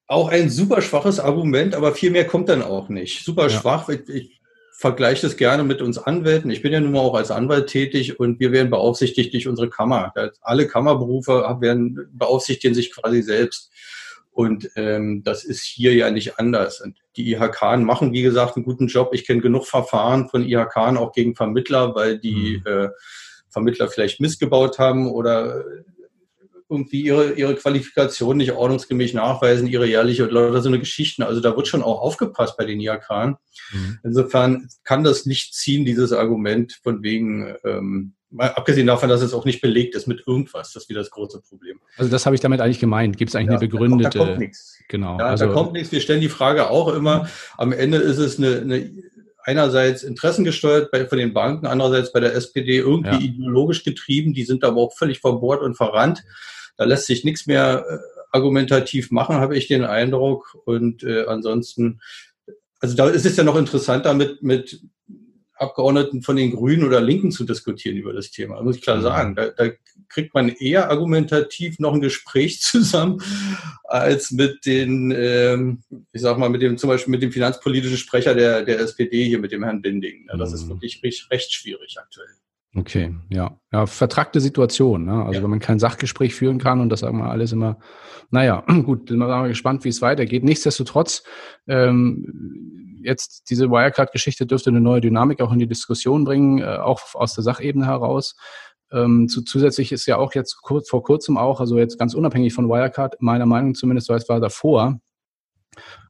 auch 0.07 0.31
ein 0.31 0.49
super 0.49 0.81
schwaches 0.81 1.21
Argument, 1.21 1.75
aber 1.75 1.95
viel 1.95 2.11
mehr 2.11 2.27
kommt 2.27 2.49
dann 2.49 2.63
auch 2.63 2.89
nicht. 2.89 3.25
Super 3.25 3.49
ja. 3.49 3.51
schwach. 3.51 3.89
Ich, 3.89 4.09
ich 4.09 4.41
vergleiche 4.79 5.23
das 5.23 5.37
gerne 5.37 5.65
mit 5.65 5.83
uns 5.83 5.99
Anwälten. 5.99 6.51
Ich 6.51 6.63
bin 6.63 6.73
ja 6.73 6.81
nun 6.81 6.93
mal 6.93 7.01
auch 7.01 7.15
als 7.15 7.31
Anwalt 7.31 7.69
tätig 7.69 8.19
und 8.21 8.41
wir 8.41 8.53
werden 8.53 8.71
beaufsichtigt 8.71 9.35
durch 9.35 9.49
unsere 9.49 9.69
Kammer. 9.69 10.13
Alle 10.41 10.67
Kammerberufe 10.67 11.57
werden 11.61 12.09
beaufsichtigen 12.13 12.75
sich 12.75 12.93
quasi 12.95 13.23
selbst. 13.23 13.73
Und 14.39 14.71
ähm, 14.77 15.25
das 15.25 15.43
ist 15.43 15.65
hier 15.65 15.95
ja 15.95 16.13
nicht 16.13 16.39
anders. 16.39 16.81
Und 16.81 16.97
die 17.17 17.33
IHK 17.33 17.77
machen, 17.79 18.13
wie 18.13 18.23
gesagt, 18.23 18.55
einen 18.55 18.65
guten 18.65 18.87
Job. 18.87 19.11
Ich 19.13 19.27
kenne 19.27 19.41
genug 19.41 19.67
Verfahren 19.67 20.29
von 20.29 20.45
IHK 20.45 20.77
auch 20.77 21.11
gegen 21.11 21.35
Vermittler, 21.35 21.97
weil 21.97 22.21
die 22.21 22.63
mhm. 22.65 22.73
äh, 22.73 22.89
Vermittler 23.49 23.89
vielleicht 23.89 24.21
missgebaut 24.21 24.79
haben 24.79 25.11
oder 25.11 25.65
irgendwie 26.69 27.03
ihre, 27.03 27.33
ihre 27.33 27.57
Qualifikation 27.57 28.37
nicht 28.37 28.53
ordnungsgemäß 28.53 29.13
nachweisen, 29.13 29.67
ihre 29.67 29.89
jährliche 29.89 30.29
oder 30.29 30.63
so 30.63 30.69
eine 30.69 30.79
Geschichten. 30.79 31.25
Also 31.25 31.41
da 31.41 31.57
wird 31.57 31.67
schon 31.67 31.83
auch 31.83 32.01
aufgepasst 32.01 32.57
bei 32.57 32.65
den 32.65 32.79
IHK. 32.79 33.39
Mhm. 33.73 33.99
Insofern 34.05 34.69
kann 34.85 35.03
das 35.03 35.27
nicht 35.27 35.53
ziehen, 35.57 35.85
dieses 35.85 36.13
Argument 36.13 36.79
von 36.85 37.03
wegen, 37.03 37.57
ähm, 37.65 38.15
Mal 38.31 38.51
abgesehen 38.51 38.87
davon, 38.87 39.09
dass 39.09 39.23
es 39.23 39.33
auch 39.33 39.47
nicht 39.47 39.63
belegt 39.63 39.95
ist 39.95 40.07
mit 40.07 40.23
irgendwas, 40.27 40.73
das 40.73 40.85
ist 40.85 40.89
wieder 40.91 41.01
das 41.01 41.11
große 41.11 41.41
Problem. 41.41 41.81
Also 41.97 42.11
das 42.11 42.27
habe 42.27 42.35
ich 42.37 42.43
damit 42.43 42.61
eigentlich 42.61 42.79
gemeint. 42.79 43.17
Gibt 43.17 43.31
es 43.31 43.35
eigentlich 43.35 43.53
ja, 43.53 43.59
eine 43.59 43.69
begründete? 43.69 44.19
Da 44.19 44.25
kommt, 44.27 44.39
nichts. 44.39 44.79
Genau. 44.89 45.19
Ja, 45.19 45.27
also, 45.27 45.47
da 45.47 45.53
kommt 45.53 45.73
nichts. 45.73 45.93
Wir 45.93 46.01
stellen 46.01 46.21
die 46.21 46.29
Frage 46.29 46.69
auch 46.69 46.93
immer. 46.93 47.29
Am 47.57 47.73
Ende 47.73 47.97
ist 47.99 48.19
es 48.19 48.39
eine, 48.39 48.61
eine 48.61 48.93
einerseits 49.49 50.03
interessengesteuert 50.03 50.91
bei, 50.91 51.07
von 51.07 51.17
den 51.17 51.33
Banken, 51.33 51.67
andererseits 51.67 52.13
bei 52.13 52.21
der 52.21 52.35
SPD 52.35 52.77
irgendwie 52.77 53.11
ja. 53.11 53.19
ideologisch 53.19 53.83
getrieben. 53.83 54.35
Die 54.35 54.45
sind 54.45 54.63
aber 54.63 54.77
auch 54.77 54.95
völlig 54.95 55.21
verbohrt 55.21 55.63
und 55.63 55.75
verrannt. 55.75 56.23
Da 56.77 56.85
lässt 56.85 57.07
sich 57.07 57.25
nichts 57.25 57.47
mehr 57.47 57.85
äh, 57.89 57.99
argumentativ 58.31 59.11
machen, 59.11 59.37
habe 59.37 59.57
ich 59.57 59.67
den 59.67 59.85
Eindruck. 59.85 60.59
Und 60.67 61.03
äh, 61.03 61.25
ansonsten, 61.25 62.01
also 62.81 62.95
da 62.95 63.09
ist 63.09 63.25
es 63.25 63.39
ja 63.39 63.45
noch 63.45 63.57
interessant, 63.57 64.05
damit 64.05 64.43
mit 64.43 64.83
Abgeordneten 65.59 66.23
von 66.23 66.37
den 66.37 66.53
Grünen 66.53 66.85
oder 66.85 67.01
Linken 67.01 67.31
zu 67.31 67.45
diskutieren 67.45 67.97
über 67.97 68.13
das 68.13 68.31
Thema. 68.31 68.57
Das 68.57 68.65
muss 68.65 68.77
ich 68.77 68.83
klar 68.83 68.99
mhm. 68.99 69.03
sagen. 69.03 69.35
Da, 69.35 69.49
da 69.49 69.71
kriegt 70.09 70.35
man 70.35 70.49
eher 70.49 70.91
argumentativ 70.91 71.79
noch 71.79 71.95
ein 71.95 72.01
Gespräch 72.01 72.61
zusammen 72.61 73.23
als 73.85 74.31
mit 74.31 74.67
den, 74.67 75.13
ähm, 75.17 75.83
ich 76.13 76.23
sag 76.23 76.39
mal, 76.39 76.51
mit 76.51 76.63
dem 76.63 76.79
zum 76.79 76.89
Beispiel 76.89 77.11
mit 77.11 77.23
dem 77.23 77.33
finanzpolitischen 77.33 77.99
Sprecher 77.99 78.35
der, 78.35 78.63
der 78.63 78.81
SPD 78.81 79.25
hier, 79.25 79.39
mit 79.39 79.53
dem 79.53 79.65
Herrn 79.65 79.83
Binding. 79.83 80.27
Das 80.39 80.53
ist 80.53 80.65
mhm. 80.65 80.71
wirklich 80.71 81.03
recht, 81.03 81.31
recht 81.31 81.53
schwierig 81.53 81.97
aktuell. 81.99 82.29
Okay, 82.79 83.15
ja. 83.29 83.59
Ja, 83.73 83.87
vertrackte 83.87 84.41
Situation. 84.41 85.05
Ne? 85.05 85.25
Also 85.25 85.39
ja. 85.39 85.43
wenn 85.43 85.51
man 85.51 85.59
kein 85.59 85.79
Sachgespräch 85.79 86.35
führen 86.35 86.59
kann 86.59 86.81
und 86.81 86.89
das 86.91 87.01
sagen 87.01 87.19
wir 87.19 87.31
alles 87.31 87.53
immer, 87.53 87.79
naja, 88.31 88.65
gut, 88.85 89.09
sind 89.09 89.19
wir 89.19 89.27
mal 89.27 89.49
gespannt, 89.49 89.85
wie 89.85 89.89
es 89.89 90.01
weitergeht. 90.01 90.45
Nichtsdestotrotz, 90.45 91.25
ähm, 91.67 93.01
jetzt 93.03 93.51
diese 93.51 93.71
Wirecard-Geschichte 93.71 94.47
dürfte 94.47 94.71
eine 94.71 94.81
neue 94.81 95.01
Dynamik 95.01 95.41
auch 95.41 95.53
in 95.53 95.59
die 95.59 95.67
Diskussion 95.67 96.25
bringen, 96.25 96.61
äh, 96.61 96.79
auch 96.79 97.01
aus 97.15 97.35
der 97.35 97.45
Sachebene 97.45 97.87
heraus. 97.87 98.37
Ähm, 98.93 99.29
zu, 99.29 99.43
zusätzlich 99.43 99.93
ist 99.93 100.07
ja 100.07 100.17
auch 100.17 100.35
jetzt 100.35 100.63
kurz, 100.63 100.89
vor 100.89 101.03
kurzem 101.03 101.37
auch, 101.37 101.61
also 101.61 101.79
jetzt 101.79 101.99
ganz 101.99 102.15
unabhängig 102.15 102.55
von 102.55 102.69
Wirecard, 102.69 103.17
meiner 103.21 103.47
Meinung 103.47 103.75
zumindest, 103.75 104.09
weil 104.09 104.19
es 104.19 104.29
war 104.29 104.41
davor, 104.41 105.01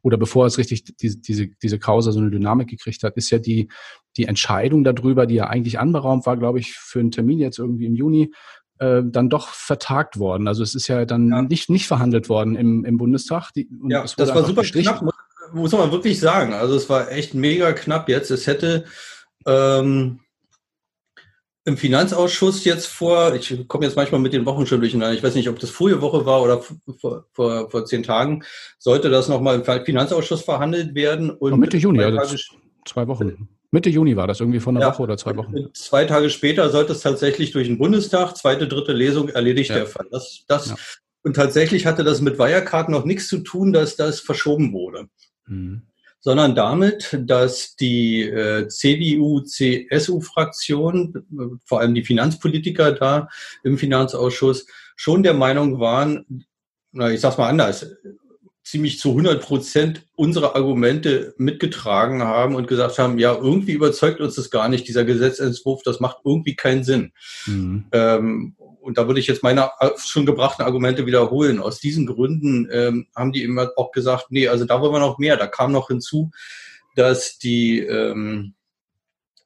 oder 0.03 0.17
bevor 0.17 0.47
es 0.47 0.59
richtig 0.59 0.85
diese, 0.97 1.19
diese, 1.19 1.49
diese 1.63 1.79
Causa 1.79 2.13
so 2.13 2.21
eine 2.21 2.31
Dynamik 2.31 2.69
gekriegt 2.69 3.03
hat, 3.03 3.17
ist 3.17 3.31
ja 3.31 3.39
die, 3.39 3.69
die 4.19 4.25
Entscheidung 4.25 4.85
darüber, 4.85 5.27
die 5.27 5.37
ja 5.37 5.47
eigentlich 5.47 5.79
anberaumt 5.79 6.27
war, 6.27 6.37
glaube 6.37 6.59
ich, 6.59 6.75
für 6.75 7.01
einen 7.01 7.11
Termin 7.11 7.39
jetzt 7.39 7.59
irgendwie 7.59 7.87
im 7.87 7.95
Juni, 7.95 8.33
äh, 8.79 9.03
dann 9.05 9.31
doch 9.31 9.49
vertagt 9.49 10.19
worden. 10.19 10.49
Also 10.49 10.63
es 10.63 10.75
ist 10.75 10.89
ja 10.89 11.05
dann 11.05 11.31
ja. 11.31 11.43
Nicht, 11.43 11.71
nicht 11.71 11.87
verhandelt 11.87 12.29
worden 12.29 12.57
im, 12.57 12.85
im 12.85 12.99
Bundestag. 12.99 13.53
Die, 13.53 13.69
ja, 13.89 14.03
das 14.03 14.35
war 14.35 14.45
super 14.45 14.63
knapp, 14.63 15.05
muss 15.53 15.73
man 15.73 15.93
wirklich 15.93 16.21
sagen. 16.21 16.53
Also 16.53 16.77
es 16.77 16.91
war 16.91 17.11
echt 17.11 17.35
mega 17.35 17.73
knapp 17.73 18.09
jetzt. 18.09 18.31
Es 18.31 18.47
hätte 18.47 18.85
ähm, 19.47 20.21
im 21.65 21.77
Finanzausschuss 21.77 22.65
jetzt 22.65 22.87
vor, 22.87 23.35
ich 23.35 23.67
komme 23.69 23.85
jetzt 23.85 23.97
manchmal 23.97 24.21
mit 24.21 24.33
den 24.33 24.47
Wochen 24.47 24.67
schon 24.67 24.81
durcheinander, 24.81 25.15
ich 25.15 25.23
weiß 25.23 25.35
nicht, 25.35 25.49
ob 25.49 25.59
das 25.59 25.71
vorige 25.71 26.01
Woche 26.01 26.25
war 26.25 26.43
oder 26.43 26.63
vor, 26.63 27.27
vor, 27.33 27.71
vor 27.71 27.85
zehn 27.85 28.03
Tagen, 28.03 28.43
sollte 28.79 29.11
das 29.11 29.29
nochmal 29.29 29.57
im 29.57 29.85
Finanzausschuss 29.85 30.43
verhandelt 30.43 30.95
werden. 30.95 31.31
Und 31.31 31.59
Mitte 31.59 31.77
Juni, 31.77 32.03
also 32.03 32.37
zwei 32.87 33.07
Wochen. 33.07 33.49
Mitte 33.71 33.91
Juni 33.91 34.17
war 34.17 34.27
das 34.27 34.41
irgendwie 34.41 34.61
von 34.61 34.77
einer 34.77 34.87
ja, 34.87 34.93
Woche 34.93 35.03
oder 35.03 35.19
zwei 35.19 35.37
Wochen. 35.37 35.73
Zwei 35.75 36.07
Tage 36.07 36.31
später 36.31 36.71
sollte 36.71 36.93
es 36.93 37.01
tatsächlich 37.01 37.51
durch 37.51 37.67
den 37.67 37.79
Bundestag, 37.79 38.37
zweite, 38.37 38.67
dritte 38.67 38.93
Lesung 38.93 39.29
erledigt 39.29 39.71
ja. 39.71 39.77
der 39.77 39.87
Fall. 39.87 40.07
Das, 40.11 40.45
das, 40.49 40.71
ja. 40.71 40.77
Und 41.23 41.37
tatsächlich 41.37 41.85
hatte 41.85 42.05
das 42.05 42.23
mit 42.23 42.39
Wirecard 42.39 42.89
noch 42.89 43.05
nichts 43.05 43.29
zu 43.29 43.39
tun, 43.39 43.73
dass 43.73 43.97
das 43.97 44.21
verschoben 44.21 44.73
wurde. 44.73 45.09
Mhm. 45.47 45.83
sondern 46.21 46.55
damit, 46.55 47.19
dass 47.27 47.77
die 47.77 48.23
äh, 48.23 48.69
CDU-CSU-Fraktion, 48.69 51.59
vor 51.65 51.81
allem 51.81 51.95
die 51.95 52.05
Finanzpolitiker 52.05 52.93
da 52.93 53.29
im 53.65 53.79
Finanzausschuss, 53.79 54.67
schon 54.97 55.23
der 55.23 55.35
Meinung 55.35 55.81
waren, 55.81 56.45
na, 56.93 57.11
ich 57.11 57.21
sag's 57.21 57.39
mal 57.39 57.49
anders, 57.49 57.87
ziemlich 58.69 58.99
zu 58.99 59.11
100 59.11 59.43
Prozent 59.43 60.03
unsere 60.15 60.55
Argumente 60.55 61.35
mitgetragen 61.39 62.23
haben 62.23 62.55
und 62.55 62.69
gesagt 62.69 62.99
haben, 62.99 63.19
ja, 63.19 63.35
irgendwie 63.35 63.73
überzeugt 63.73 64.21
uns 64.21 64.35
das 64.35 64.51
gar 64.51 64.69
nicht, 64.69 64.87
dieser 64.87 65.07
Gesetzentwurf, 65.07 65.83
das 65.83 66.01
macht 66.01 66.19
irgendwie 66.23 66.55
keinen 66.55 66.85
Sinn. 66.85 67.13
Mhm. 67.47 67.87
Ähm, 67.93 68.57
und 68.59 68.99
da 68.99 69.07
würde 69.07 69.21
ich 69.21 69.27
jetzt 69.27 69.43
meine 69.43 69.71
schon 69.97 70.27
gebrachten 70.27 70.67
Argumente 70.67 71.07
wiederholen. 71.07 71.61
Aus 71.61 71.81
diesen 71.81 72.07
Gründen 72.07 72.69
ähm, 72.71 73.07
haben 73.17 73.33
die 73.33 73.43
immer 73.43 73.71
auch 73.77 73.91
gesagt, 73.91 74.27
nee, 74.29 74.49
also 74.49 74.67
da 74.67 74.83
wollen 74.83 74.93
wir 74.93 75.01
noch 75.01 75.19
mehr. 75.19 75.39
Da 75.39 75.47
kam 75.47 75.73
noch 75.73 75.89
hinzu, 75.89 76.31
dass 76.95 77.39
die, 77.39 77.79
ähm, 77.81 78.53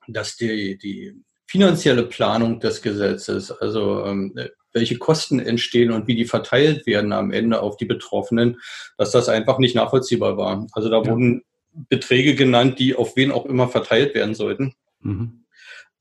dass 0.09 0.35
die, 0.35 0.77
die 0.79 1.15
finanzielle 1.47 2.07
Planung 2.07 2.59
des 2.59 2.83
Gesetzes, 2.83 3.53
also 3.53 4.05
ähm, 4.05 4.35
welche 4.73 4.99
Kosten 4.99 5.39
entstehen 5.39 5.91
und 5.91 6.07
wie 6.07 6.15
die 6.15 6.25
verteilt 6.25 6.87
werden 6.87 7.13
am 7.13 7.31
Ende 7.31 7.61
auf 7.61 7.77
die 7.77 7.85
Betroffenen, 7.85 8.61
dass 8.97 9.11
das 9.11 9.29
einfach 9.29 9.59
nicht 9.59 9.75
nachvollziehbar 9.75 10.37
war. 10.37 10.67
Also 10.73 10.89
da 10.89 11.03
ja. 11.03 11.11
wurden 11.11 11.43
Beträge 11.89 12.35
genannt, 12.35 12.79
die 12.79 12.95
auf 12.95 13.17
wen 13.17 13.33
auch 13.33 13.47
immer 13.47 13.69
verteilt 13.69 14.15
werden 14.15 14.35
sollten. 14.35 14.75
Mhm. 15.01 15.42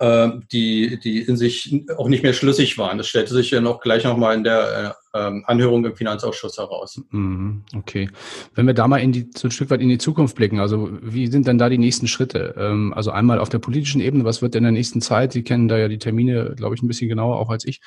Ähm, 0.04 0.48
die, 0.52 1.00
die 1.00 1.22
in 1.22 1.38
sich 1.38 1.86
auch 1.96 2.08
nicht 2.08 2.24
mehr 2.24 2.34
schlüssig 2.34 2.80
waren. 2.80 2.98
Das 2.98 3.08
stellte 3.08 3.36
sich 3.36 3.52
ja 3.52 3.62
noch 3.62 3.82
gleich 3.82 4.04
nochmal 4.04 4.36
in 4.36 4.44
der 4.44 4.96
äh, 5.14 5.28
ähm, 5.28 5.44
Anhörung 5.46 5.86
im 5.86 5.96
Finanzausschuss 5.96 6.58
heraus. 6.58 7.00
Mhm, 7.12 7.62
okay. 7.76 8.10
Wenn 8.56 8.66
wir 8.66 8.74
da 8.74 8.88
mal 8.88 8.98
in 8.98 9.12
die, 9.12 9.30
so 9.38 9.48
ein 9.48 9.52
Stück 9.52 9.70
weit 9.70 9.80
in 9.80 9.90
die 9.90 10.00
Zukunft 10.00 10.36
blicken, 10.36 10.60
also 10.60 10.90
wie 11.04 11.28
sind 11.28 11.46
denn 11.46 11.60
da 11.60 11.70
die 11.70 11.78
nächsten 11.78 12.08
Schritte? 12.08 12.56
Ähm, 12.58 12.96
also 12.96 13.12
einmal 13.12 13.38
auf 13.38 13.50
der 13.50 13.60
politischen 13.60 14.02
Ebene, 14.02 14.26
was 14.26 14.42
wird 14.42 14.56
in 14.56 14.64
der 14.64 14.72
nächsten 14.72 15.02
Zeit? 15.02 15.34
Sie 15.34 15.44
kennen 15.44 15.68
da 15.68 15.78
ja 15.78 15.88
die 15.88 16.00
Termine, 16.00 16.56
glaube 16.56 16.74
ich, 16.74 16.82
ein 16.82 16.88
bisschen 16.88 17.08
genauer 17.08 17.38
auch 17.38 17.52
als 17.52 17.64
ich. 17.64 17.80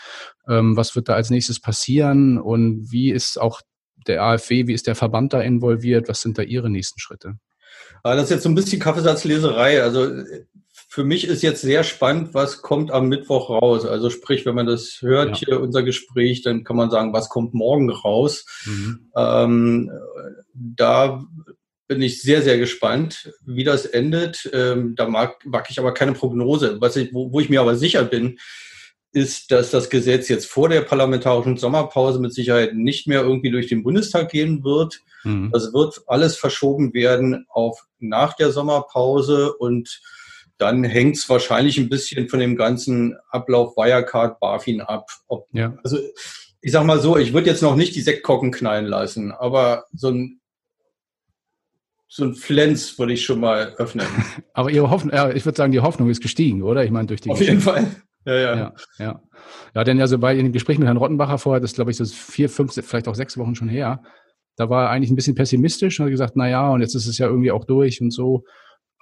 Was 0.47 0.95
wird 0.95 1.09
da 1.09 1.15
als 1.15 1.31
nächstes 1.31 1.59
passieren 1.59 2.39
und 2.39 2.93
wie 2.93 3.11
ist 3.11 3.41
auch 3.41 3.61
der 4.07 4.23
AfW, 4.23 4.69
wie 4.69 4.75
ist 4.75 4.87
der 4.87 4.95
Verband 4.95 5.33
da 5.33 5.41
involviert? 5.41 6.09
Was 6.09 6.21
sind 6.21 6.39
da 6.39 6.43
Ihre 6.43 6.71
nächsten 6.71 7.01
Schritte? 7.01 7.39
Das 8.05 8.25
ist 8.25 8.31
jetzt 8.31 8.43
so 8.43 8.51
ein 8.51 8.55
bisschen 8.55 8.81
Kaffeesatzleserei. 8.81 9.83
Also 9.83 10.07
für 10.95 11.03
mich 11.03 11.27
ist 11.27 11.43
jetzt 11.43 11.63
sehr 11.63 11.83
spannend, 11.83 12.35
was 12.35 12.63
kommt 12.63 12.93
am 12.93 13.09
Mittwoch 13.09 13.51
raus. 13.51 13.85
Also 13.85 14.11
sprich, 14.11 14.47
wenn 14.47 14.55
man 14.55 14.67
das 14.67 14.99
hört, 15.01 15.41
ja. 15.41 15.47
hier 15.49 15.61
unser 15.61 15.83
Gespräch, 15.83 16.43
dann 16.43 16.63
kann 16.63 16.77
man 16.77 16.89
sagen, 16.89 17.13
was 17.13 17.29
kommt 17.29 17.53
morgen 17.53 17.91
raus. 17.91 18.47
Mhm. 18.65 19.11
Ähm, 19.17 19.91
da 20.55 21.25
bin 21.89 22.01
ich 22.01 22.23
sehr, 22.23 22.43
sehr 22.43 22.59
gespannt, 22.59 23.33
wie 23.45 23.65
das 23.65 23.87
endet. 23.87 24.49
Ähm, 24.53 24.95
da 24.95 25.09
mag, 25.09 25.45
mag 25.45 25.67
ich 25.69 25.81
aber 25.81 25.93
keine 25.95 26.13
Prognose. 26.13 26.81
Was 26.81 26.95
ich, 26.95 27.13
wo, 27.13 27.33
wo 27.33 27.41
ich 27.41 27.51
mir 27.51 27.61
aber 27.61 27.75
sicher 27.75 28.05
bin, 28.05 28.39
ist, 29.11 29.51
dass 29.51 29.73
das 29.73 29.91
Gesetz 29.91 30.29
jetzt 30.29 30.47
vor 30.47 30.69
der 30.69 30.83
parlamentarischen 30.83 31.57
Sommerpause 31.57 32.21
mit 32.21 32.33
Sicherheit 32.33 32.77
nicht 32.77 33.09
mehr 33.09 33.23
irgendwie 33.23 33.51
durch 33.51 33.67
den 33.67 33.83
Bundestag 33.83 34.31
gehen 34.31 34.63
wird. 34.63 35.01
Mhm. 35.25 35.51
Das 35.53 35.73
wird 35.73 36.03
alles 36.07 36.37
verschoben 36.37 36.95
werden 36.95 37.47
auf 37.49 37.85
nach 37.99 38.35
der 38.35 38.53
Sommerpause 38.53 39.55
und 39.55 40.01
dann 40.59 40.85
hängt 40.85 41.17
es 41.17 41.29
wahrscheinlich 41.29 41.79
ein 41.79 41.89
bisschen 41.89 42.29
von 42.29 42.39
dem 42.39 42.57
ganzen 42.57 43.17
Ablauf 43.31 43.77
Wirecard, 43.77 44.39
BaFin 44.41 44.81
ab. 44.81 45.09
Ob, 45.27 45.49
ja. 45.53 45.77
Also 45.83 45.99
ich 46.61 46.73
sag 46.73 46.85
mal 46.85 47.01
so, 47.01 47.17
ich 47.17 47.33
würde 47.33 47.51
jetzt 47.51 47.63
noch 47.63 47.77
nicht 47.77 47.95
die 47.95 48.01
Sektkorken 48.01 48.51
knallen 48.51 48.87
lassen, 48.87 49.33
aber 49.33 49.85
so 49.93 50.09
ein 50.09 50.41
so 52.09 52.25
ein 52.25 52.35
Flens 52.37 52.97
würde 52.97 53.13
ich 53.13 53.25
schon 53.25 53.41
mal 53.41 53.75
öffnen. 53.77 54.07
Aber 54.53 54.71
Ihre 54.71 54.89
Hoffnung, 54.89 55.13
ja, 55.13 55.33
ich 55.33 55.45
würde 55.45 55.57
sagen, 55.57 55.73
die 55.73 55.81
Hoffnung 55.81 56.09
ist 56.11 56.23
gestiegen, 56.23 56.63
oder? 56.63 56.85
Ich 56.85 56.93
meine, 56.93 57.09
durch 57.09 57.21
die 57.21 57.29
Auf 57.29 57.41
jeden 57.41 57.61
Fall. 57.61 57.89
Ja, 58.25 58.35
ja. 58.35 58.57
Ja, 58.57 58.73
ja. 58.99 59.23
ja 59.75 59.85
denn 59.85 60.01
also 60.01 60.17
bei 60.19 60.37
dem 60.37 60.53
Gespräch 60.53 60.79
mit 60.79 60.87
Herrn 60.87 60.97
Rottenbacher 60.97 61.39
vorher, 61.39 61.61
das 61.61 61.75
glaube 61.75 61.91
ich, 61.91 61.97
das 61.97 62.11
ist 62.11 62.17
vier, 62.17 62.49
fünf, 62.49 62.73
vielleicht 62.73 63.09
auch 63.09 63.17
sechs 63.17 63.37
Wochen 63.37 63.57
schon 63.57 63.69
her, 63.69 64.01
da 64.57 64.71
war 64.71 64.85
er 64.85 64.91
eigentlich 64.91 65.11
ein 65.11 65.17
bisschen 65.17 65.35
pessimistisch 65.35 65.99
und 65.99 66.07
hat 66.07 66.13
gesagt, 66.13 66.35
na 66.37 66.49
ja, 66.49 66.71
und 66.71 66.81
jetzt 66.81 66.95
ist 66.95 67.07
es 67.07 67.19
ja 67.19 67.27
irgendwie 67.27 67.51
auch 67.51 67.65
durch 67.65 68.01
und 68.01 68.13
so. 68.13 68.45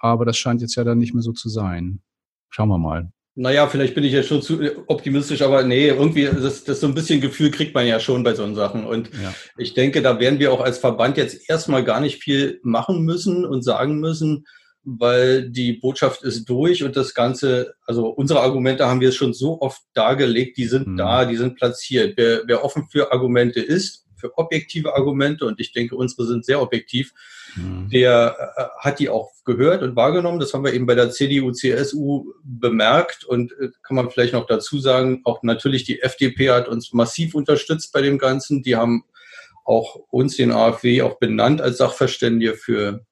Aber 0.03 0.25
das 0.25 0.35
scheint 0.35 0.61
jetzt 0.61 0.75
ja 0.75 0.83
dann 0.83 0.97
nicht 0.97 1.13
mehr 1.13 1.23
so 1.23 1.31
zu 1.31 1.47
sein. 1.47 2.01
Schauen 2.49 2.67
wir 2.67 2.77
mal. 2.77 3.09
Naja, 3.35 3.67
vielleicht 3.67 3.95
bin 3.95 4.03
ich 4.03 4.11
ja 4.11 4.21
schon 4.21 4.41
zu 4.41 4.59
optimistisch, 4.87 5.41
aber 5.41 5.63
nee, 5.63 5.87
irgendwie, 5.87 6.25
das, 6.25 6.65
das 6.65 6.81
so 6.81 6.87
ein 6.87 6.93
bisschen 6.93 7.21
Gefühl 7.21 7.51
kriegt 7.51 7.73
man 7.73 7.87
ja 7.87 8.01
schon 8.01 8.21
bei 8.21 8.35
so 8.35 8.53
Sachen. 8.53 8.85
Und 8.85 9.09
ja. 9.13 9.33
ich 9.57 9.73
denke, 9.73 10.01
da 10.01 10.19
werden 10.19 10.39
wir 10.39 10.51
auch 10.51 10.59
als 10.59 10.77
Verband 10.77 11.15
jetzt 11.15 11.49
erstmal 11.49 11.85
gar 11.85 12.01
nicht 12.01 12.21
viel 12.21 12.59
machen 12.63 13.03
müssen 13.03 13.45
und 13.45 13.63
sagen 13.63 13.99
müssen, 14.01 14.45
weil 14.83 15.49
die 15.49 15.73
Botschaft 15.73 16.21
ist 16.23 16.49
durch 16.49 16.83
und 16.83 16.97
das 16.97 17.13
Ganze, 17.13 17.73
also 17.87 18.07
unsere 18.07 18.41
Argumente 18.41 18.85
haben 18.85 18.99
wir 18.99 19.13
schon 19.13 19.33
so 19.33 19.61
oft 19.61 19.81
dargelegt, 19.93 20.57
die 20.57 20.65
sind 20.65 20.87
mhm. 20.87 20.97
da, 20.97 21.23
die 21.23 21.37
sind 21.37 21.55
platziert. 21.55 22.17
Wer, 22.17 22.41
wer 22.45 22.65
offen 22.65 22.89
für 22.91 23.13
Argumente 23.13 23.61
ist, 23.61 24.02
für 24.23 24.37
objektive 24.37 24.95
Argumente, 24.95 25.45
und 25.45 25.59
ich 25.59 25.73
denke, 25.73 25.95
unsere 25.95 26.25
sind 26.25 26.45
sehr 26.45 26.61
objektiv, 26.61 27.13
mhm. 27.55 27.89
der 27.89 28.53
äh, 28.55 28.63
hat 28.79 28.99
die 28.99 29.09
auch 29.09 29.31
gehört 29.43 29.83
und 29.83 29.95
wahrgenommen. 29.97 30.39
Das 30.39 30.53
haben 30.53 30.63
wir 30.63 30.73
eben 30.73 30.85
bei 30.85 30.95
der 30.95 31.11
CDU, 31.11 31.51
CSU 31.51 32.33
bemerkt 32.43 33.25
und 33.25 33.51
äh, 33.59 33.69
kann 33.81 33.97
man 33.97 34.09
vielleicht 34.09 34.33
noch 34.33 34.47
dazu 34.47 34.79
sagen, 34.79 35.21
auch 35.25 35.43
natürlich 35.43 35.83
die 35.83 36.01
FDP 36.01 36.51
hat 36.51 36.69
uns 36.69 36.93
massiv 36.93 37.35
unterstützt 37.35 37.91
bei 37.91 38.01
dem 38.01 38.17
Ganzen. 38.17 38.63
Die 38.63 38.77
haben 38.77 39.03
auch 39.65 39.95
uns, 40.09 40.37
den 40.37 40.51
AfW, 40.51 41.01
auch 41.01 41.19
benannt 41.19 41.61
als 41.61 41.77
Sachverständige 41.77 42.55
für 42.55 43.05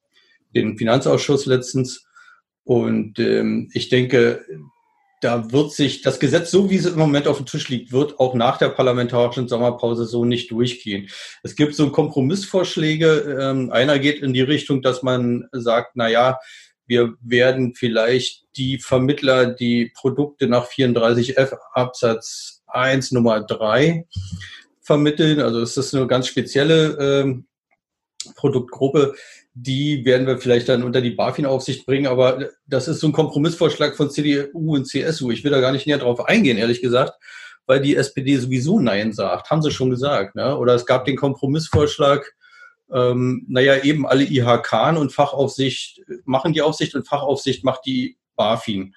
den 0.56 0.78
Finanzausschuss 0.78 1.46
letztens. 1.46 2.06
Und 2.64 3.20
ähm, 3.20 3.70
ich 3.74 3.90
denke, 3.90 4.46
da 5.22 5.52
wird 5.52 5.72
sich 5.72 6.02
das 6.02 6.20
Gesetz, 6.20 6.52
so 6.52 6.70
wie 6.70 6.76
es 6.76 6.86
im 6.86 6.98
Moment 6.98 7.28
auf 7.28 7.38
dem 7.38 7.46
Tisch 7.46 7.70
liegt, 7.70 7.92
wird 7.92 8.20
auch 8.20 8.34
nach 8.34 8.58
der 8.58 8.70
parlamentarischen 8.70 9.48
Sommerpause 9.48 10.06
so 10.06 10.26
nicht 10.26 10.52
durchgehen. 10.52 11.10
Es 11.44 11.56
gibt 11.56 11.76
so 11.76 11.92
Kompromissvorschläge. 11.92 13.38
Ähm, 13.40 13.72
einer 13.72 14.00
geht 14.00 14.22
in 14.22 14.34
die 14.34 14.42
Richtung, 14.42 14.82
dass 14.82 15.04
man 15.04 15.48
sagt, 15.52 15.92
na 15.96 16.10
ja, 16.10 16.40
wir 16.88 17.14
werden 17.22 17.76
vielleicht 17.76 18.46
die 18.58 18.80
Vermittler, 18.80 19.46
die 19.46 19.92
Produkte 19.96 20.48
nach 20.48 20.68
34f 20.68 21.58
Absatz 21.74 22.64
1 22.68 23.12
Nummer 23.12 23.42
3 23.42 24.08
vermitteln. 24.82 25.40
Also 25.40 25.62
es 25.62 25.78
ist 25.78 25.94
eine 25.94 26.08
ganz 26.08 26.28
spezielle 26.28 26.98
ähm, 27.00 27.46
Produktgruppe 28.36 29.16
die 29.54 30.06
werden 30.06 30.28
wir 30.28 30.38
vielleicht 30.38 30.70
dann 30.70 30.84
unter 30.84 31.02
die 31.02 31.12
BaFin-Aufsicht 31.12 31.86
bringen, 31.86 32.08
aber 32.08 32.50
das 32.68 32.88
ist 32.88 33.00
so 33.00 33.08
ein 33.08 33.14
Kompromissvorschlag 33.14 33.96
von 33.96 34.10
CDU 34.10 34.76
und 34.76 34.86
CSU. 34.86 35.32
Ich 35.32 35.44
will 35.44 35.52
da 35.52 35.60
gar 35.60 35.74
nicht 35.74 35.88
näher 35.88 35.98
drauf 35.98 36.26
eingehen, 36.26 36.58
ehrlich 36.58 36.82
gesagt, 36.82 37.14
weil 37.66 37.82
die 37.82 37.96
SPD 37.96 38.38
sowieso 38.38 38.80
Nein 38.80 39.12
sagt. 39.14 39.50
Haben 39.50 39.62
sie 39.62 39.72
schon 39.72 39.90
gesagt. 39.90 40.36
Ne? 40.36 40.58
Oder 40.58 40.76
es 40.76 40.86
gab 40.86 41.06
den 41.06 41.18
Kompromissvorschlag, 41.18 42.34
ähm, 42.94 43.46
naja, 43.50 43.84
eben 43.84 44.08
alle 44.08 44.24
IHK 44.24 44.98
und 44.98 45.14
Fachaufsicht 45.14 46.02
machen 46.26 46.54
die 46.54 46.62
Aufsicht 46.62 46.96
und 46.96 47.08
Fachaufsicht 47.08 47.64
macht 47.64 47.86
die 47.86 48.18
BaFin. 48.36 48.96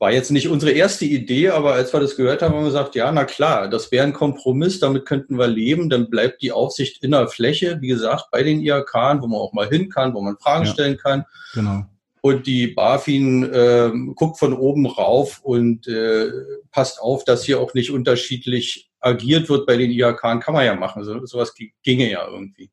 War 0.00 0.12
jetzt 0.12 0.30
nicht 0.30 0.48
unsere 0.48 0.70
erste 0.72 1.04
Idee, 1.04 1.48
aber 1.48 1.72
als 1.72 1.92
wir 1.92 1.98
das 1.98 2.14
gehört 2.14 2.40
haben, 2.40 2.54
haben 2.54 2.60
wir 2.60 2.66
gesagt, 2.66 2.94
ja, 2.94 3.10
na 3.10 3.24
klar, 3.24 3.68
das 3.68 3.90
wäre 3.90 4.06
ein 4.06 4.12
Kompromiss, 4.12 4.78
damit 4.78 5.06
könnten 5.06 5.38
wir 5.38 5.48
leben, 5.48 5.90
dann 5.90 6.08
bleibt 6.08 6.40
die 6.40 6.52
Aufsicht 6.52 7.02
in 7.02 7.10
der 7.10 7.26
Fläche, 7.26 7.78
wie 7.80 7.88
gesagt, 7.88 8.26
bei 8.30 8.44
den 8.44 8.60
IHK, 8.60 8.94
wo 9.20 9.26
man 9.26 9.40
auch 9.40 9.52
mal 9.52 9.68
hin 9.68 9.88
kann, 9.88 10.14
wo 10.14 10.20
man 10.20 10.36
Fragen 10.38 10.66
ja, 10.66 10.72
stellen 10.72 10.98
kann. 10.98 11.24
Genau. 11.52 11.84
Und 12.20 12.46
die 12.46 12.68
BaFin 12.68 13.44
äh, 13.52 13.90
guckt 14.14 14.38
von 14.38 14.52
oben 14.52 14.86
rauf 14.86 15.40
und 15.42 15.88
äh, 15.88 16.28
passt 16.70 17.00
auf, 17.00 17.24
dass 17.24 17.44
hier 17.44 17.60
auch 17.60 17.74
nicht 17.74 17.90
unterschiedlich 17.90 18.90
agiert 19.00 19.48
wird 19.48 19.66
bei 19.66 19.76
den 19.76 19.90
IHK, 19.90 20.40
kann 20.40 20.54
man 20.54 20.64
ja 20.64 20.74
machen. 20.74 21.04
So, 21.04 21.24
sowas 21.26 21.54
ginge 21.82 22.10
ja 22.10 22.26
irgendwie. 22.28 22.70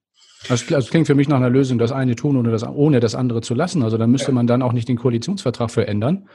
Das, 0.48 0.66
klingt 0.90 1.08
für 1.08 1.16
mich 1.16 1.28
nach 1.28 1.38
einer 1.38 1.50
Lösung, 1.50 1.80
das 1.80 1.92
eine 1.92 2.16
tun, 2.16 2.38
ohne 2.38 2.52
das, 2.52 2.64
ohne 2.64 3.00
das 3.00 3.16
andere 3.16 3.42
zu 3.42 3.56
lassen. 3.56 3.82
Also 3.82 3.98
dann 3.98 4.12
müsste 4.12 4.32
man 4.32 4.46
dann 4.46 4.62
auch 4.62 4.74
nicht 4.74 4.88
den 4.88 4.98
Koalitionsvertrag 4.98 5.72
verändern, 5.72 6.30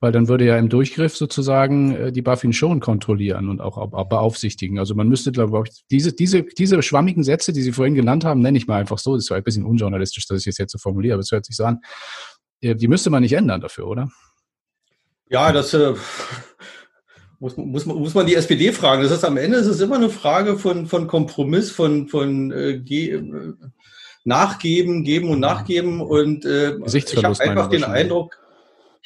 weil 0.00 0.12
dann 0.12 0.28
würde 0.28 0.44
ja 0.44 0.56
im 0.56 0.68
Durchgriff 0.68 1.16
sozusagen 1.16 1.94
äh, 1.94 2.12
die 2.12 2.22
BaFin 2.22 2.52
schon 2.52 2.80
kontrollieren 2.80 3.48
und 3.48 3.60
auch, 3.60 3.76
auch 3.76 4.08
beaufsichtigen. 4.08 4.78
Also 4.78 4.94
man 4.94 5.08
müsste, 5.08 5.32
glaube 5.32 5.64
ich, 5.66 5.84
diese, 5.90 6.12
diese, 6.12 6.42
diese 6.42 6.82
schwammigen 6.82 7.24
Sätze, 7.24 7.52
die 7.52 7.62
Sie 7.62 7.72
vorhin 7.72 7.94
genannt 7.94 8.24
haben, 8.24 8.40
nenne 8.40 8.58
ich 8.58 8.66
mal 8.66 8.80
einfach 8.80 8.98
so, 8.98 9.16
das 9.16 9.24
ist 9.24 9.32
ein 9.32 9.42
bisschen 9.42 9.64
unjournalistisch, 9.64 10.26
dass 10.26 10.40
ich 10.40 10.46
es 10.46 10.58
jetzt 10.58 10.72
so 10.72 10.78
formuliere, 10.78 11.14
aber 11.14 11.22
es 11.22 11.32
hört 11.32 11.46
sich 11.46 11.56
so 11.56 11.64
an, 11.64 11.80
äh, 12.60 12.76
die 12.76 12.88
müsste 12.88 13.10
man 13.10 13.22
nicht 13.22 13.32
ändern 13.32 13.60
dafür, 13.60 13.88
oder? 13.88 14.08
Ja, 15.30 15.52
das 15.52 15.74
äh, 15.74 15.94
muss, 17.40 17.56
muss, 17.56 17.84
muss 17.84 18.14
man 18.14 18.26
die 18.26 18.34
SPD 18.34 18.72
fragen. 18.72 19.02
Das 19.02 19.12
ist 19.12 19.24
am 19.24 19.36
Ende 19.36 19.58
ist 19.58 19.66
es 19.66 19.80
immer 19.80 19.96
eine 19.96 20.10
Frage 20.10 20.58
von, 20.58 20.86
von 20.86 21.06
Kompromiss, 21.06 21.70
von, 21.70 22.08
von 22.08 22.50
äh, 22.52 22.78
Ge 22.78 23.10
äh, 23.16 23.52
Nachgeben, 24.24 25.04
Geben 25.04 25.30
und 25.30 25.40
Nachgeben. 25.40 26.00
Und 26.00 26.44
äh, 26.44 26.76
ich 26.92 27.24
habe 27.24 27.40
einfach 27.40 27.68
den 27.68 27.84
Eindruck, 27.84 28.38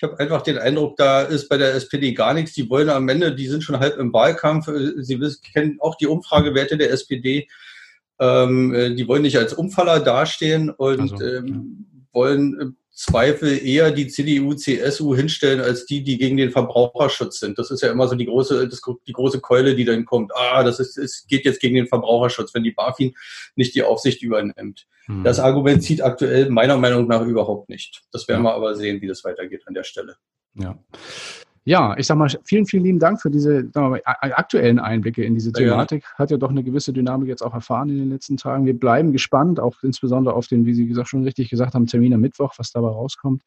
ich 0.03 0.11
habe 0.11 0.19
einfach 0.19 0.43
den 0.43 0.59
Eindruck, 0.59 0.97
da 0.97 1.23
ist 1.23 1.49
bei 1.49 1.57
der 1.57 1.75
SPD 1.75 2.13
gar 2.13 2.35
nichts. 2.35 2.55
Die 2.55 2.69
wollen 2.69 2.91
am 2.91 3.09
Ende, 3.09 3.37
die 3.37 3.47
sind 3.47 3.63
schon 3.63 3.79
halb 3.79 3.99
im 3.99 4.13
Wahlkampf. 4.13 4.67
Sie 4.97 5.21
wissen, 5.21 5.43
kennen 5.53 5.77
auch 5.79 5.95
die 5.95 6.09
Umfragewerte 6.09 6.77
der 6.77 6.91
SPD. 6.91 7.47
Ähm, 8.19 8.75
äh, 8.75 8.95
die 8.97 9.07
wollen 9.07 9.23
nicht 9.23 9.39
als 9.39 9.55
Umfaller 9.55 10.01
dastehen 10.01 10.71
und 10.71 11.13
also, 11.13 11.25
ähm, 11.25 11.47
ja. 11.47 12.01
wollen 12.13 12.61
im 12.61 12.77
Zweifel 12.95 13.67
eher 13.67 13.91
die 13.91 14.07
CDU, 14.09 14.55
CSU 14.55 15.15
hinstellen 15.17 15.61
als 15.61 15.87
die, 15.87 16.05
die 16.05 16.19
gegen 16.19 16.37
den 16.37 16.51
Verbraucherschutz 16.51 17.41
sind. 17.41 17.59
Das 17.59 17.71
ist 17.71 17.81
ja 17.81 17.91
immer 17.91 18.07
so 18.07 18.15
die 18.15 18.27
große, 18.27 18.69
das, 18.69 18.83
die 19.07 19.13
große 19.13 19.41
Keule, 19.41 19.75
die 19.75 19.87
dann 19.87 20.05
kommt. 20.05 20.31
Ah, 20.37 20.63
das 20.63 20.79
ist, 20.79 20.99
es 20.99 21.27
geht 21.27 21.47
jetzt 21.47 21.61
gegen 21.61 21.75
den 21.75 21.87
Verbraucherschutz, 21.87 22.53
wenn 22.53 22.65
die 22.65 22.73
BaFin 22.73 23.15
nicht 23.57 23.75
die 23.75 23.83
Aufsicht 23.83 24.23
übernimmt. 24.23 24.87
Hm. 25.07 25.25
Das 25.25 25.41
Argument 25.41 25.83
zieht 25.83 26.03
aktuell 26.03 26.51
meiner 26.51 26.77
Meinung 26.77 27.09
nach 27.09 27.23
überhaupt 27.23 27.71
nicht. 27.71 28.03
Das 28.13 28.29
werden 28.29 28.45
ja. 28.45 28.51
wir 28.51 28.55
aber 28.55 28.75
sehen, 28.75 29.01
wie 29.01 29.09
das 29.09 29.25
weitergeht 29.25 29.63
an 29.67 29.75
der 29.75 29.85
Stelle. 29.85 30.17
Ja. 30.55 30.79
Ja, 31.65 31.97
ich 31.97 32.09
sag 32.09 32.17
mal, 32.17 32.29
vielen, 32.45 32.67
vielen 32.67 32.83
lieben 32.83 32.99
Dank 32.99 33.21
für 33.21 33.31
diese 33.31 33.69
mal, 33.75 34.01
aktuellen 34.05 34.81
Einblicke 34.81 35.25
in 35.25 35.35
diese 35.35 35.53
Thematik. 35.53 36.03
Ja. 36.03 36.19
Hat 36.19 36.31
ja 36.33 36.37
doch 36.37 36.51
eine 36.51 36.65
gewisse 36.65 36.93
Dynamik 36.93 37.29
jetzt 37.29 37.43
auch 37.43 37.55
erfahren 37.55 37.89
in 37.89 37.99
den 37.99 38.11
letzten 38.11 38.37
Tagen. 38.37 38.67
Wir 38.67 38.79
bleiben 38.79 39.13
gespannt, 39.13 39.61
auch 39.61 39.77
insbesondere 39.83 40.35
auf 40.35 40.49
den, 40.49 40.67
wie 40.67 40.75
Sie 40.75 40.87
gesagt, 40.87 41.09
schon 41.09 41.23
richtig 41.23 41.51
gesagt 41.51 41.75
haben, 41.75 41.87
Termin 41.87 42.15
am 42.15 42.21
Mittwoch, 42.21 42.55
was 42.57 42.73
dabei 42.73 42.89
rauskommt. 42.89 43.43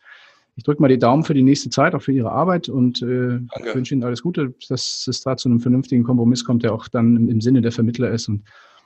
Ich 0.55 0.63
drücke 0.63 0.81
mal 0.81 0.87
die 0.87 0.97
Daumen 0.97 1.25
für 1.25 1.33
die 1.33 1.43
nächste 1.43 1.69
Zeit, 1.69 1.93
auch 1.93 2.01
für 2.01 2.13
Ihre 2.13 2.31
Arbeit 2.31 2.69
und 2.69 3.01
äh, 3.01 3.41
wünsche 3.73 3.93
Ihnen 3.93 4.05
alles 4.05 4.21
Gute, 4.21 4.53
dass 4.69 5.05
es 5.07 5.21
da 5.21 5.35
zu 5.35 5.49
einem 5.49 5.59
vernünftigen 5.59 6.05
Kompromiss 6.05 6.45
kommt, 6.45 6.63
der 6.63 6.73
auch 6.73 6.87
dann 6.87 7.17
im, 7.17 7.29
im 7.29 7.41
Sinne 7.41 7.61
der 7.61 7.73
Vermittler 7.73 8.11
ist 8.11 8.29
und 8.29 8.43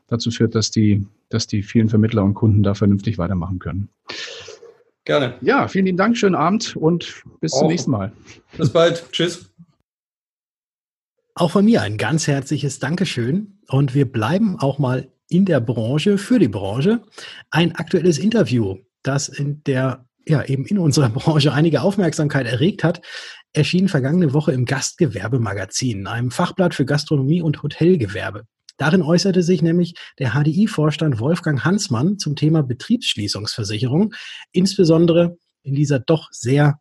dazu 0.07 0.31
führt, 0.31 0.55
dass 0.55 0.71
die, 0.71 1.05
dass 1.29 1.45
die 1.45 1.61
vielen 1.61 1.87
Vermittler 1.87 2.23
und 2.23 2.33
Kunden 2.33 2.63
da 2.63 2.73
vernünftig 2.73 3.19
weitermachen 3.19 3.59
können. 3.59 3.89
Gerne. 5.05 5.35
Ja, 5.41 5.67
vielen 5.67 5.85
lieben 5.85 5.97
Dank, 5.97 6.17
schönen 6.17 6.35
Abend 6.35 6.75
und 6.75 7.23
bis 7.39 7.53
Auch. 7.53 7.59
zum 7.59 7.67
nächsten 7.69 7.91
Mal. 7.91 8.11
Bis 8.57 8.71
bald. 8.71 9.11
Tschüss. 9.11 9.49
Auch 11.35 11.51
von 11.51 11.65
mir 11.65 11.81
ein 11.81 11.97
ganz 11.97 12.27
herzliches 12.27 12.79
Dankeschön 12.79 13.59
und 13.67 13.95
wir 13.95 14.11
bleiben 14.11 14.59
auch 14.59 14.77
mal 14.77 15.11
in 15.29 15.45
der 15.45 15.61
Branche, 15.61 16.17
für 16.17 16.39
die 16.39 16.47
Branche. 16.47 17.01
Ein 17.49 17.75
aktuelles 17.75 18.17
Interview, 18.17 18.77
das 19.03 19.29
in 19.29 19.63
der 19.63 20.05
ja, 20.27 20.43
eben 20.43 20.65
in 20.65 20.77
unserer 20.77 21.09
Branche 21.09 21.53
einige 21.53 21.81
Aufmerksamkeit 21.81 22.45
erregt 22.45 22.83
hat, 22.83 23.01
erschien 23.53 23.87
vergangene 23.87 24.33
Woche 24.33 24.51
im 24.51 24.65
Gastgewerbemagazin, 24.65 26.07
einem 26.07 26.31
Fachblatt 26.31 26.75
für 26.75 26.85
Gastronomie 26.85 27.41
und 27.41 27.63
Hotelgewerbe. 27.63 28.43
Darin 28.79 29.01
äußerte 29.01 29.43
sich 29.43 29.61
nämlich 29.61 29.93
der 30.19 30.31
HDI-Vorstand 30.31 31.19
Wolfgang 31.19 31.63
Hansmann 31.65 32.17
zum 32.17 32.37
Thema 32.37 32.63
Betriebsschließungsversicherung, 32.63 34.13
insbesondere 34.53 35.37
in 35.63 35.75
dieser 35.75 35.99
doch 35.99 36.29
sehr 36.31 36.79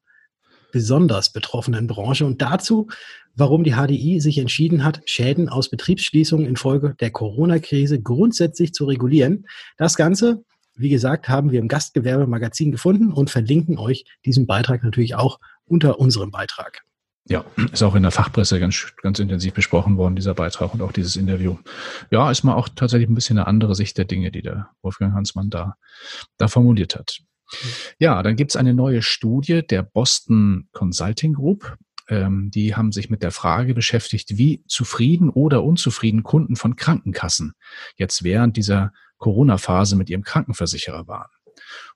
besonders 0.70 1.32
betroffenen 1.32 1.88
Branche 1.88 2.24
und 2.24 2.40
dazu, 2.40 2.86
warum 3.34 3.64
die 3.64 3.72
HDI 3.72 4.20
sich 4.20 4.38
entschieden 4.38 4.84
hat, 4.84 5.00
Schäden 5.06 5.48
aus 5.48 5.70
Betriebsschließungen 5.70 6.46
infolge 6.46 6.94
der 7.00 7.10
Corona-Krise 7.10 8.00
grundsätzlich 8.00 8.72
zu 8.72 8.84
regulieren. 8.84 9.46
Das 9.76 9.96
Ganze, 9.96 10.44
wie 10.76 10.90
gesagt, 10.90 11.28
haben 11.28 11.50
wir 11.50 11.58
im 11.58 11.68
Gastgewerbemagazin 11.68 12.70
gefunden 12.70 13.12
und 13.12 13.28
verlinken 13.28 13.76
euch 13.76 14.04
diesen 14.24 14.46
Beitrag 14.46 14.84
natürlich 14.84 15.16
auch 15.16 15.40
unter 15.64 15.98
unserem 15.98 16.30
Beitrag. 16.30 16.84
Ja, 17.28 17.44
ist 17.72 17.82
auch 17.82 17.94
in 17.94 18.02
der 18.02 18.10
Fachpresse 18.10 18.58
ganz, 18.58 18.86
ganz 19.02 19.18
intensiv 19.18 19.52
besprochen 19.52 19.98
worden, 19.98 20.16
dieser 20.16 20.34
Beitrag 20.34 20.72
und 20.72 20.80
auch 20.80 20.92
dieses 20.92 21.14
Interview. 21.16 21.58
Ja, 22.10 22.30
ist 22.30 22.42
mal 22.42 22.54
auch 22.54 22.70
tatsächlich 22.70 23.10
ein 23.10 23.14
bisschen 23.14 23.36
eine 23.36 23.46
andere 23.46 23.74
Sicht 23.74 23.98
der 23.98 24.06
Dinge, 24.06 24.30
die 24.30 24.40
der 24.40 24.70
Wolfgang 24.80 25.12
Hansmann 25.12 25.50
da, 25.50 25.74
da 26.38 26.48
formuliert 26.48 26.96
hat. 26.96 27.20
Ja, 27.98 28.22
dann 28.22 28.36
gibt's 28.36 28.56
eine 28.56 28.72
neue 28.72 29.02
Studie 29.02 29.66
der 29.66 29.82
Boston 29.82 30.68
Consulting 30.72 31.34
Group. 31.34 31.76
Ähm, 32.08 32.50
die 32.50 32.74
haben 32.74 32.92
sich 32.92 33.10
mit 33.10 33.22
der 33.22 33.30
Frage 33.30 33.74
beschäftigt, 33.74 34.38
wie 34.38 34.64
zufrieden 34.66 35.28
oder 35.28 35.62
unzufrieden 35.62 36.22
Kunden 36.22 36.56
von 36.56 36.76
Krankenkassen 36.76 37.52
jetzt 37.96 38.24
während 38.24 38.56
dieser 38.56 38.92
Corona-Phase 39.18 39.96
mit 39.96 40.08
ihrem 40.08 40.22
Krankenversicherer 40.22 41.06
waren. 41.06 41.30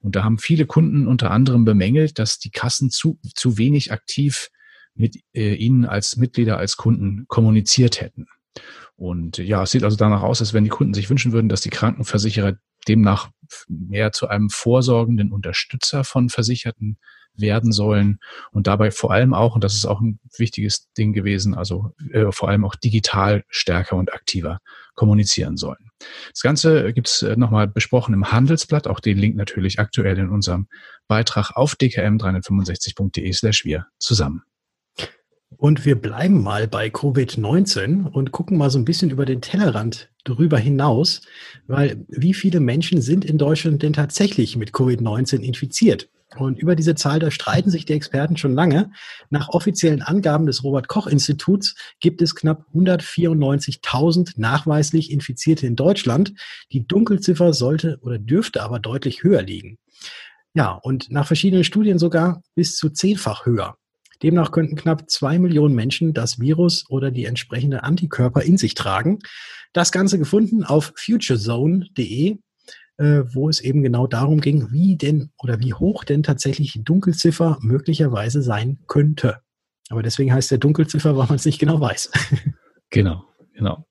Und 0.01 0.15
da 0.15 0.25
haben 0.25 0.39
viele 0.39 0.67
Kunden 0.67 1.07
unter 1.07 1.31
anderem 1.31 1.65
bemängelt, 1.65 2.19
dass 2.19 2.39
die 2.39 2.51
Kassen 2.51 2.91
zu, 2.91 3.19
zu 3.35 3.57
wenig 3.57 3.93
aktiv 3.93 4.51
mit 4.95 5.17
äh, 5.35 5.55
ihnen 5.55 5.85
als 5.85 6.17
Mitglieder, 6.17 6.59
als 6.59 6.77
Kunden 6.77 7.25
kommuniziert 7.29 8.01
hätten. 8.01 8.27
Und 8.97 9.39
ja, 9.39 9.63
es 9.63 9.71
sieht 9.71 9.85
also 9.85 9.97
danach 9.97 10.23
aus, 10.23 10.41
als 10.41 10.53
wenn 10.53 10.65
die 10.65 10.71
Kunden 10.71 10.95
sich 10.95 11.11
wünschen 11.11 11.33
würden, 11.33 11.49
dass 11.49 11.63
die 11.63 11.71
Krankenversicherer 11.71 12.55
demnach 12.87 13.31
mehr 13.69 14.13
zu 14.13 14.29
einem 14.29 14.51
vorsorgenden 14.51 15.33
Unterstützer 15.33 16.05
von 16.05 16.29
Versicherten 16.29 16.99
werden 17.35 17.73
sollen 17.73 18.19
und 18.51 18.67
dabei 18.67 18.91
vor 18.91 19.11
allem 19.11 19.33
auch, 19.33 19.55
und 19.55 19.65
das 19.65 19.75
ist 19.75 19.87
auch 19.87 20.01
ein 20.01 20.19
wichtiges 20.37 20.91
Ding 20.99 21.13
gewesen, 21.13 21.55
also 21.55 21.93
äh, 22.11 22.31
vor 22.31 22.49
allem 22.49 22.65
auch 22.65 22.75
digital 22.75 23.43
stärker 23.49 23.97
und 23.97 24.13
aktiver 24.13 24.59
kommunizieren 24.95 25.57
sollen. 25.57 25.91
Das 26.31 26.43
Ganze 26.43 26.93
gibt 26.93 27.09
es 27.09 27.23
äh, 27.23 27.37
nochmal 27.37 27.69
besprochen 27.69 28.13
im 28.13 28.31
Handelsblatt, 28.31 28.87
auch 28.87 29.01
den 29.01 29.19
Link 29.19 29.37
natürlich 29.37 29.79
aktuell 29.79 30.19
in 30.19 30.29
unserem 30.29 30.69
Beitrag 31.09 31.53
auf 31.57 31.75
dkm365.de 31.75 33.33
slash 33.33 33.65
wir 33.65 33.87
zusammen. 33.99 34.43
Und 35.57 35.85
wir 35.85 36.01
bleiben 36.01 36.43
mal 36.43 36.67
bei 36.67 36.89
Covid-19 36.89 38.09
und 38.09 38.33
gucken 38.33 38.59
mal 38.59 38.71
so 38.71 38.79
ein 38.79 38.85
bisschen 38.85 39.11
über 39.11 39.25
den 39.25 39.41
Tellerrand 39.41 40.11
darüber 40.25 40.59
hinaus, 40.59 41.23
weil 41.67 42.05
wie 42.09 42.35
viele 42.35 42.61
Menschen 42.61 43.01
sind 43.01 43.25
in 43.25 43.39
Deutschland 43.39 43.83
denn 43.83 43.93
tatsächlich 43.93 44.57
mit 44.57 44.73
Covid-19 44.73 45.41
infiziert? 45.41 46.09
Und 46.37 46.59
über 46.59 46.75
diese 46.75 46.95
Zahl, 46.95 47.19
da 47.19 47.31
streiten 47.31 47.71
sich 47.71 47.85
die 47.85 47.93
Experten 47.93 48.37
schon 48.37 48.55
lange. 48.55 48.91
Nach 49.31 49.51
offiziellen 49.51 50.03
Angaben 50.03 50.47
des 50.47 50.65
Robert 50.65 50.89
Koch 50.89 51.07
Instituts 51.07 51.75
gibt 52.01 52.23
es 52.23 52.35
knapp 52.35 52.65
194.000 52.75 54.35
nachweislich 54.37 55.11
Infizierte 55.11 55.67
in 55.67 55.77
Deutschland. 55.77 56.33
Die 56.73 56.87
Dunkelziffer 56.87 57.53
sollte 57.53 57.99
oder 58.03 58.19
dürfte 58.19 58.63
aber 58.63 58.79
deutlich 58.79 59.23
höher 59.23 59.43
liegen. 59.43 59.79
Ja, 60.55 60.73
und 60.73 61.11
nach 61.11 61.27
verschiedenen 61.27 61.65
Studien 61.65 61.99
sogar 61.99 62.43
bis 62.55 62.77
zu 62.77 62.91
zehnfach 62.91 63.47
höher. 63.47 63.77
Demnach 64.23 64.53
könnten 64.53 64.77
knapp 64.77 65.11
zwei 65.11 65.39
Millionen 65.39 65.75
Menschen 65.75 66.15
das 66.15 66.39
Virus 66.39 66.85
oder 66.89 67.11
die 67.11 67.25
entsprechende 67.25 67.83
Antikörper 67.83 68.43
in 68.43 68.57
sich 68.57 68.75
tragen. 68.75 69.19
Das 69.73 69.93
Ganze 69.93 70.19
gefunden 70.19 70.65
auf 70.65 70.93
futurezone.de, 70.97 72.39
äh, 72.99 73.23
wo 73.33 73.49
es 73.49 73.61
eben 73.61 73.83
genau 73.83 74.07
darum 74.07 74.41
ging, 74.41 74.71
wie 74.71 74.97
denn 74.97 75.31
oder 75.39 75.61
wie 75.61 75.75
hoch 75.75 76.05
denn 76.05 76.23
tatsächlich 76.23 76.73
die 76.73 76.85
Dunkelziffer 76.85 77.59
möglicherweise 77.61 78.43
sein 78.43 78.79
könnte. 78.87 79.41
Aber 79.89 80.03
deswegen 80.03 80.33
heißt 80.33 80.51
der 80.51 80.59
Dunkelziffer, 80.59 81.17
weil 81.17 81.27
man 81.27 81.37
es 81.37 81.45
nicht 81.45 81.59
genau 81.59 81.81
weiß. 81.81 82.11
Genau, 82.95 83.25
genau. 83.55 83.87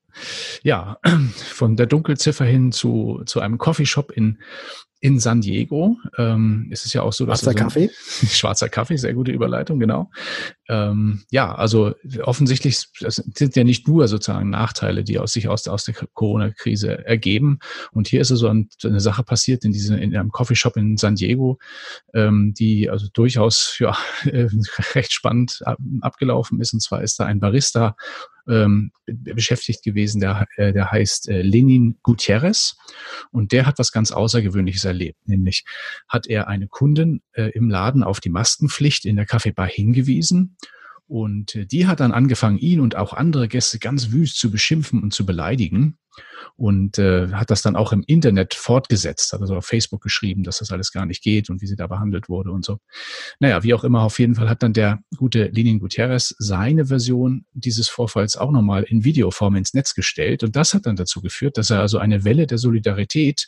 Ja, 0.61 0.99
von 1.35 1.75
der 1.75 1.87
Dunkelziffer 1.87 2.45
hin 2.45 2.71
zu, 2.71 3.23
zu 3.25 3.39
einem 3.39 3.57
Coffeeshop 3.57 4.11
in 4.11 4.37
in 5.01 5.19
San 5.19 5.41
Diego. 5.41 5.97
Ähm, 6.17 6.67
ist 6.69 6.85
es 6.85 6.93
ja 6.93 7.01
auch 7.01 7.11
so, 7.11 7.25
dass 7.25 7.41
schwarzer 7.41 7.57
so 7.57 7.63
Kaffee, 7.63 7.89
schwarzer 8.29 8.69
Kaffee, 8.69 8.97
sehr 8.97 9.15
gute 9.15 9.31
Überleitung, 9.31 9.79
genau. 9.79 10.11
Ähm, 10.69 11.23
ja, 11.31 11.53
also 11.53 11.95
offensichtlich 12.21 12.87
sind 12.99 13.55
ja 13.55 13.63
nicht 13.63 13.87
nur 13.87 14.07
sozusagen 14.07 14.51
Nachteile, 14.51 15.03
die 15.03 15.17
aus 15.17 15.33
sich 15.33 15.47
aus, 15.47 15.67
aus 15.67 15.85
der 15.85 15.95
Corona-Krise 16.13 17.05
ergeben. 17.05 17.59
Und 17.91 18.07
hier 18.07 18.21
ist 18.21 18.27
so 18.27 18.47
eine 18.47 18.99
Sache 18.99 19.23
passiert 19.23 19.65
in 19.65 19.71
diesem 19.71 19.97
in 19.97 20.15
einem 20.15 20.31
Coffeeshop 20.31 20.77
in 20.77 20.97
San 20.97 21.15
Diego, 21.15 21.57
ähm, 22.13 22.53
die 22.53 22.89
also 22.89 23.07
durchaus 23.11 23.77
ja 23.79 23.97
recht 24.93 25.13
spannend 25.13 25.61
abgelaufen 26.01 26.61
ist. 26.61 26.73
Und 26.73 26.81
zwar 26.81 27.01
ist 27.01 27.19
da 27.19 27.25
ein 27.25 27.39
Barista 27.39 27.95
ähm, 28.51 28.91
beschäftigt 29.05 29.83
gewesen, 29.83 30.19
der, 30.19 30.45
äh, 30.57 30.73
der 30.73 30.91
heißt 30.91 31.29
äh, 31.29 31.41
Lenin 31.41 31.97
Gutierrez. 32.03 32.75
Und 33.31 33.51
der 33.51 33.65
hat 33.65 33.79
was 33.79 33.91
ganz 33.91 34.11
Außergewöhnliches 34.11 34.85
erlebt, 34.85 35.27
nämlich 35.27 35.63
hat 36.07 36.27
er 36.27 36.47
eine 36.47 36.67
Kundin 36.67 37.21
äh, 37.33 37.49
im 37.51 37.69
Laden 37.69 38.03
auf 38.03 38.19
die 38.19 38.29
Maskenpflicht 38.29 39.05
in 39.05 39.15
der 39.15 39.25
Kaffeebar 39.25 39.67
hingewiesen. 39.67 40.57
Und 41.07 41.55
äh, 41.55 41.65
die 41.65 41.87
hat 41.87 41.99
dann 41.99 42.11
angefangen, 42.11 42.57
ihn 42.57 42.79
und 42.79 42.95
auch 42.95 43.13
andere 43.13 43.47
Gäste 43.47 43.79
ganz 43.79 44.11
wüst 44.11 44.37
zu 44.37 44.51
beschimpfen 44.51 45.01
und 45.01 45.13
zu 45.13 45.25
beleidigen 45.25 45.97
und 46.57 46.99
äh, 46.99 47.29
hat 47.29 47.49
das 47.49 47.61
dann 47.61 47.75
auch 47.75 47.91
im 47.91 48.03
Internet 48.05 48.53
fortgesetzt, 48.53 49.33
hat 49.33 49.41
also 49.41 49.55
auf 49.55 49.65
Facebook 49.65 50.01
geschrieben, 50.01 50.43
dass 50.43 50.59
das 50.59 50.71
alles 50.71 50.91
gar 50.91 51.05
nicht 51.05 51.23
geht 51.23 51.49
und 51.49 51.61
wie 51.61 51.67
sie 51.67 51.75
da 51.75 51.87
behandelt 51.87 52.29
wurde 52.29 52.51
und 52.51 52.65
so. 52.65 52.79
Naja, 53.39 53.63
wie 53.63 53.73
auch 53.73 53.83
immer, 53.83 54.01
auf 54.01 54.19
jeden 54.19 54.35
Fall 54.35 54.49
hat 54.49 54.63
dann 54.63 54.73
der 54.73 54.99
gute 55.17 55.45
Lenin 55.45 55.79
Gutierrez 55.79 56.35
seine 56.37 56.85
Version 56.85 57.45
dieses 57.53 57.89
Vorfalls 57.89 58.37
auch 58.37 58.51
nochmal 58.51 58.83
in 58.83 59.03
Videoform 59.03 59.55
ins 59.55 59.73
Netz 59.73 59.93
gestellt 59.93 60.43
und 60.43 60.55
das 60.55 60.73
hat 60.73 60.85
dann 60.85 60.95
dazu 60.95 61.21
geführt, 61.21 61.57
dass 61.57 61.69
er 61.69 61.79
also 61.79 61.97
eine 61.97 62.23
Welle 62.23 62.47
der 62.47 62.57
Solidarität 62.57 63.47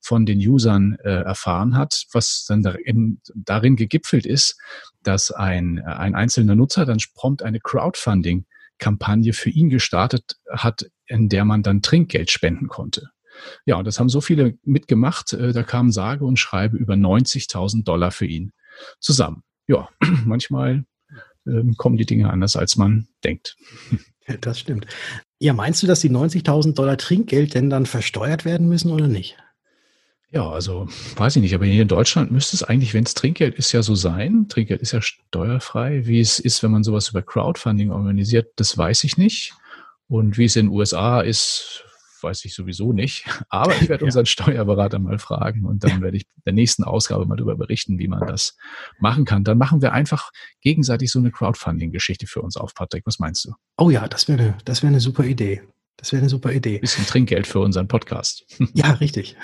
von 0.00 0.26
den 0.26 0.38
Usern 0.38 0.96
äh, 1.02 1.22
erfahren 1.22 1.76
hat, 1.76 2.04
was 2.12 2.44
dann 2.46 2.62
darin, 2.62 3.20
darin 3.34 3.76
gegipfelt 3.76 4.26
ist, 4.26 4.56
dass 5.02 5.30
ein, 5.30 5.80
ein 5.80 6.14
einzelner 6.14 6.54
Nutzer 6.54 6.84
dann 6.84 6.98
prompt 7.14 7.42
eine 7.42 7.60
Crowdfunding 7.60 8.46
Kampagne 8.82 9.32
für 9.32 9.48
ihn 9.48 9.70
gestartet 9.70 10.36
hat, 10.50 10.90
in 11.06 11.28
der 11.28 11.44
man 11.44 11.62
dann 11.62 11.82
Trinkgeld 11.82 12.30
spenden 12.30 12.66
konnte. 12.66 13.10
Ja, 13.64 13.76
und 13.76 13.86
das 13.86 14.00
haben 14.00 14.08
so 14.08 14.20
viele 14.20 14.58
mitgemacht. 14.64 15.32
Äh, 15.32 15.52
da 15.52 15.62
kamen 15.62 15.92
sage 15.92 16.24
und 16.24 16.38
schreibe 16.38 16.76
über 16.76 16.94
90.000 16.94 17.84
Dollar 17.84 18.10
für 18.10 18.26
ihn 18.26 18.52
zusammen. 18.98 19.44
Ja, 19.68 19.88
manchmal 20.26 20.84
ähm, 21.46 21.76
kommen 21.76 21.96
die 21.96 22.06
Dinge 22.06 22.30
anders, 22.30 22.56
als 22.56 22.76
man 22.76 23.08
denkt. 23.24 23.56
Das 24.40 24.60
stimmt. 24.60 24.86
Ja, 25.40 25.52
meinst 25.52 25.82
du, 25.82 25.88
dass 25.88 26.00
die 26.00 26.10
90.000 26.10 26.74
Dollar 26.74 26.96
Trinkgeld 26.96 27.54
denn 27.54 27.70
dann 27.70 27.86
versteuert 27.86 28.44
werden 28.44 28.68
müssen 28.68 28.92
oder 28.92 29.08
nicht? 29.08 29.36
Ja, 30.32 30.48
also 30.48 30.88
weiß 31.16 31.36
ich 31.36 31.42
nicht, 31.42 31.54
aber 31.54 31.66
hier 31.66 31.82
in 31.82 31.88
Deutschland 31.88 32.30
müsste 32.30 32.56
es 32.56 32.62
eigentlich, 32.62 32.94
wenn 32.94 33.04
es 33.04 33.12
Trinkgeld 33.12 33.54
ist, 33.56 33.72
ja 33.72 33.82
so 33.82 33.94
sein. 33.94 34.46
Trinkgeld 34.48 34.80
ist 34.80 34.92
ja 34.92 35.02
steuerfrei. 35.02 36.06
Wie 36.06 36.20
es 36.20 36.38
ist, 36.38 36.62
wenn 36.62 36.70
man 36.70 36.84
sowas 36.84 37.10
über 37.10 37.20
Crowdfunding 37.20 37.90
organisiert, 37.90 38.50
das 38.56 38.76
weiß 38.76 39.04
ich 39.04 39.18
nicht. 39.18 39.52
Und 40.08 40.38
wie 40.38 40.46
es 40.46 40.56
in 40.56 40.66
den 40.66 40.72
USA 40.74 41.20
ist, 41.20 41.84
weiß 42.22 42.46
ich 42.46 42.54
sowieso 42.54 42.94
nicht. 42.94 43.26
Aber 43.50 43.74
ich 43.76 43.90
werde 43.90 44.06
unseren 44.06 44.24
Steuerberater 44.24 44.98
mal 44.98 45.18
fragen 45.18 45.66
und 45.66 45.84
dann 45.84 46.00
werde 46.00 46.16
ich 46.16 46.24
der 46.46 46.54
nächsten 46.54 46.84
Ausgabe 46.84 47.26
mal 47.26 47.36
darüber 47.36 47.56
berichten, 47.56 47.98
wie 47.98 48.08
man 48.08 48.26
das 48.26 48.56
machen 49.00 49.26
kann. 49.26 49.44
Dann 49.44 49.58
machen 49.58 49.82
wir 49.82 49.92
einfach 49.92 50.30
gegenseitig 50.62 51.10
so 51.10 51.18
eine 51.18 51.30
Crowdfunding-Geschichte 51.30 52.26
für 52.26 52.40
uns 52.40 52.56
auf, 52.56 52.74
Patrick. 52.74 53.04
Was 53.04 53.18
meinst 53.18 53.44
du? 53.44 53.52
Oh 53.76 53.90
ja, 53.90 54.08
das 54.08 54.28
wäre 54.28 54.56
das 54.64 54.82
wäre 54.82 54.92
eine 54.92 55.00
super 55.00 55.24
Idee. 55.24 55.60
Das 55.98 56.10
wäre 56.12 56.22
eine 56.22 56.30
super 56.30 56.52
Idee. 56.52 56.78
Bisschen 56.78 57.04
Trinkgeld 57.04 57.46
für 57.46 57.60
unseren 57.60 57.86
Podcast. 57.86 58.46
Ja, 58.72 58.92
richtig. 58.92 59.36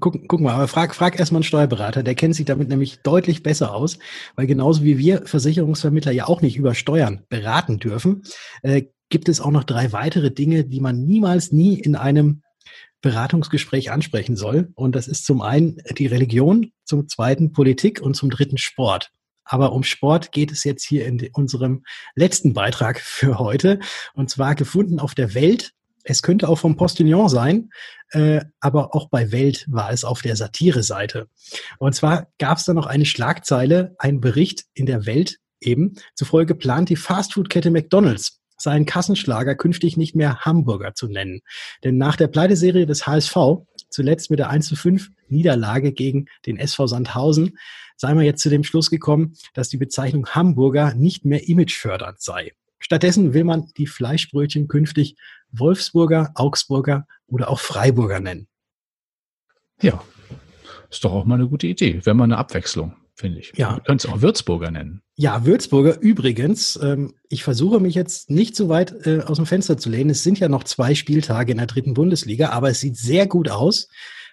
Guck, 0.00 0.26
guck 0.26 0.40
mal, 0.40 0.54
aber 0.54 0.66
frag, 0.66 0.96
frag 0.96 1.16
erstmal 1.16 1.38
einen 1.38 1.44
Steuerberater, 1.44 2.02
der 2.02 2.16
kennt 2.16 2.34
sich 2.34 2.44
damit 2.44 2.68
nämlich 2.68 3.02
deutlich 3.02 3.44
besser 3.44 3.72
aus, 3.72 4.00
weil 4.34 4.48
genauso 4.48 4.82
wie 4.82 4.98
wir 4.98 5.24
Versicherungsvermittler 5.26 6.10
ja 6.10 6.26
auch 6.26 6.42
nicht 6.42 6.56
über 6.56 6.74
Steuern 6.74 7.22
beraten 7.28 7.78
dürfen, 7.78 8.24
äh, 8.62 8.82
gibt 9.10 9.28
es 9.28 9.40
auch 9.40 9.52
noch 9.52 9.62
drei 9.62 9.92
weitere 9.92 10.32
Dinge, 10.32 10.64
die 10.64 10.80
man 10.80 11.04
niemals 11.04 11.52
nie 11.52 11.78
in 11.78 11.94
einem 11.94 12.42
Beratungsgespräch 13.00 13.92
ansprechen 13.92 14.34
soll. 14.34 14.72
Und 14.74 14.96
das 14.96 15.06
ist 15.06 15.24
zum 15.24 15.40
einen 15.40 15.80
die 15.96 16.06
Religion, 16.06 16.72
zum 16.84 17.08
zweiten 17.08 17.52
Politik 17.52 18.00
und 18.02 18.14
zum 18.14 18.30
dritten 18.30 18.58
Sport. 18.58 19.12
Aber 19.44 19.72
um 19.72 19.84
Sport 19.84 20.32
geht 20.32 20.50
es 20.50 20.64
jetzt 20.64 20.84
hier 20.84 21.06
in 21.06 21.28
unserem 21.32 21.84
letzten 22.16 22.52
Beitrag 22.52 22.98
für 22.98 23.38
heute. 23.38 23.78
Und 24.14 24.28
zwar 24.28 24.56
gefunden 24.56 24.98
auf 24.98 25.14
der 25.14 25.34
Welt 25.34 25.72
es 26.08 26.22
könnte 26.22 26.48
auch 26.48 26.58
vom 26.58 26.76
Postillon 26.76 27.28
sein, 27.28 27.70
äh, 28.10 28.40
aber 28.60 28.94
auch 28.94 29.08
bei 29.08 29.32
Welt 29.32 29.66
war 29.68 29.90
es 29.90 30.04
auf 30.04 30.22
der 30.22 30.36
Satire-Seite. 30.36 31.28
Und 31.78 31.94
zwar 31.94 32.28
gab 32.38 32.58
es 32.58 32.64
da 32.64 32.74
noch 32.74 32.86
eine 32.86 33.04
Schlagzeile, 33.04 33.96
ein 33.98 34.20
Bericht 34.20 34.64
in 34.72 34.86
der 34.86 35.04
Welt 35.04 35.38
eben, 35.60 35.94
zufolge 36.14 36.54
plant 36.54 36.90
die 36.90 36.96
Fastfood-Kette 36.96 37.70
McDonald's 37.70 38.40
seinen 38.58 38.86
Kassenschlager 38.86 39.54
künftig 39.54 39.96
nicht 39.98 40.16
mehr 40.16 40.40
Hamburger 40.40 40.94
zu 40.94 41.08
nennen. 41.08 41.40
Denn 41.84 41.98
nach 41.98 42.16
der 42.16 42.28
Pleiteserie 42.28 42.86
des 42.86 43.06
HSV, 43.06 43.36
zuletzt 43.90 44.30
mit 44.30 44.38
der 44.38 44.48
1 44.48 44.68
zu 44.68 44.76
5 44.76 45.10
Niederlage 45.28 45.92
gegen 45.92 46.26
den 46.46 46.56
SV 46.56 46.86
Sandhausen, 46.86 47.58
sei 47.96 48.14
man 48.14 48.24
jetzt 48.24 48.42
zu 48.42 48.48
dem 48.48 48.64
Schluss 48.64 48.90
gekommen, 48.90 49.34
dass 49.54 49.68
die 49.68 49.76
Bezeichnung 49.76 50.26
Hamburger 50.28 50.94
nicht 50.94 51.24
mehr 51.24 51.48
imagefördernd 51.48 52.20
sei. 52.22 52.52
Stattdessen 52.78 53.34
will 53.34 53.44
man 53.44 53.70
die 53.76 53.86
Fleischbrötchen 53.86 54.68
künftig 54.68 55.16
Wolfsburger, 55.50 56.32
Augsburger 56.34 57.06
oder 57.26 57.50
auch 57.50 57.60
Freiburger 57.60 58.20
nennen. 58.20 58.48
Ja, 59.80 60.02
ist 60.90 61.04
doch 61.04 61.12
auch 61.12 61.24
mal 61.24 61.36
eine 61.36 61.48
gute 61.48 61.66
Idee, 61.66 62.00
wenn 62.04 62.16
man 62.16 62.32
eine 62.32 62.38
Abwechslung, 62.38 62.94
finde 63.14 63.40
ich. 63.40 63.52
Ja. 63.56 63.72
Man 63.72 63.84
könnte 63.84 64.08
es 64.08 64.12
auch 64.12 64.22
Würzburger 64.22 64.70
nennen. 64.70 65.02
Ja, 65.16 65.44
Würzburger 65.44 66.00
übrigens. 66.00 66.78
Ähm, 66.82 67.14
ich 67.28 67.42
versuche 67.42 67.80
mich 67.80 67.94
jetzt 67.94 68.30
nicht 68.30 68.56
so 68.56 68.68
weit 68.68 69.06
äh, 69.06 69.20
aus 69.20 69.36
dem 69.36 69.46
Fenster 69.46 69.78
zu 69.78 69.90
lehnen. 69.90 70.10
Es 70.10 70.22
sind 70.22 70.38
ja 70.38 70.48
noch 70.48 70.64
zwei 70.64 70.94
Spieltage 70.94 71.52
in 71.52 71.58
der 71.58 71.66
dritten 71.66 71.94
Bundesliga, 71.94 72.50
aber 72.50 72.70
es 72.70 72.80
sieht 72.80 72.96
sehr 72.96 73.26
gut 73.26 73.50
aus, 73.50 73.88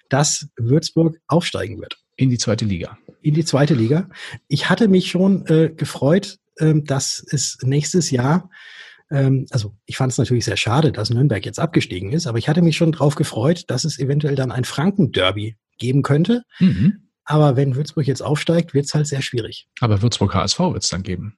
dass 0.09 0.47
Würzburg 0.57 1.17
aufsteigen 1.27 1.79
wird. 1.79 1.97
In 2.15 2.29
die 2.29 2.37
zweite 2.37 2.65
Liga. 2.65 2.97
In 3.21 3.33
die 3.33 3.45
zweite 3.45 3.73
Liga. 3.73 4.09
Ich 4.47 4.69
hatte 4.69 4.87
mich 4.87 5.09
schon 5.09 5.45
äh, 5.47 5.71
gefreut, 5.75 6.37
dass 6.59 7.25
es 7.31 7.57
nächstes 7.61 8.11
Jahr 8.11 8.49
ähm, 9.13 9.45
also 9.51 9.75
ich 9.85 9.95
fand 9.97 10.11
es 10.11 10.17
natürlich 10.17 10.45
sehr 10.45 10.57
schade, 10.57 10.91
dass 10.91 11.09
Nürnberg 11.09 11.45
jetzt 11.45 11.59
abgestiegen 11.59 12.11
ist, 12.11 12.27
aber 12.27 12.39
ich 12.39 12.49
hatte 12.49 12.61
mich 12.61 12.75
schon 12.75 12.91
darauf 12.91 13.15
gefreut, 13.15 13.65
dass 13.67 13.85
es 13.85 13.99
eventuell 13.99 14.35
dann 14.35 14.51
ein 14.51 14.65
Franken-Derby 14.65 15.55
geben 15.77 16.01
könnte. 16.01 16.43
Mhm. 16.59 17.09
Aber 17.25 17.55
wenn 17.55 17.75
Würzburg 17.75 18.07
jetzt 18.07 18.21
aufsteigt, 18.21 18.73
wird 18.73 18.85
es 18.85 18.93
halt 18.93 19.07
sehr 19.07 19.21
schwierig. 19.21 19.67
Aber 19.79 20.01
Würzburg 20.01 20.33
HSV 20.33 20.59
wird 20.59 20.83
es 20.83 20.89
dann 20.89 21.03
geben. 21.03 21.37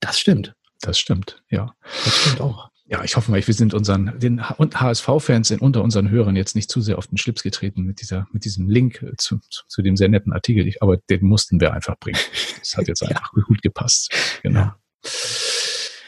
Das 0.00 0.18
stimmt. 0.18 0.54
Das 0.80 0.98
stimmt, 0.98 1.42
ja. 1.48 1.74
Das 2.04 2.16
stimmt 2.16 2.40
auch. 2.40 2.70
Ja, 2.92 3.02
ich 3.02 3.16
hoffe 3.16 3.30
mal, 3.30 3.44
wir 3.44 3.54
sind 3.54 3.72
unseren, 3.72 4.18
den 4.18 4.46
HSV-Fans 4.50 5.48
sind 5.48 5.62
unter 5.62 5.82
unseren 5.82 6.10
Hörern 6.10 6.36
jetzt 6.36 6.54
nicht 6.54 6.70
zu 6.70 6.82
sehr 6.82 6.98
auf 6.98 7.06
den 7.06 7.16
Schlips 7.16 7.42
getreten 7.42 7.84
mit 7.84 8.02
dieser, 8.02 8.28
mit 8.32 8.44
diesem 8.44 8.68
Link 8.68 9.02
zu, 9.16 9.38
zu, 9.48 9.62
zu 9.66 9.80
dem 9.80 9.96
sehr 9.96 10.10
netten 10.10 10.30
Artikel. 10.30 10.66
Ich, 10.66 10.82
aber 10.82 10.98
den 10.98 11.24
mussten 11.24 11.58
wir 11.58 11.72
einfach 11.72 11.98
bringen. 11.98 12.20
Das 12.58 12.76
hat 12.76 12.88
jetzt 12.88 13.02
einfach 13.08 13.32
ja. 13.34 13.42
gut 13.44 13.62
gepasst. 13.62 14.12
Genau. 14.42 14.72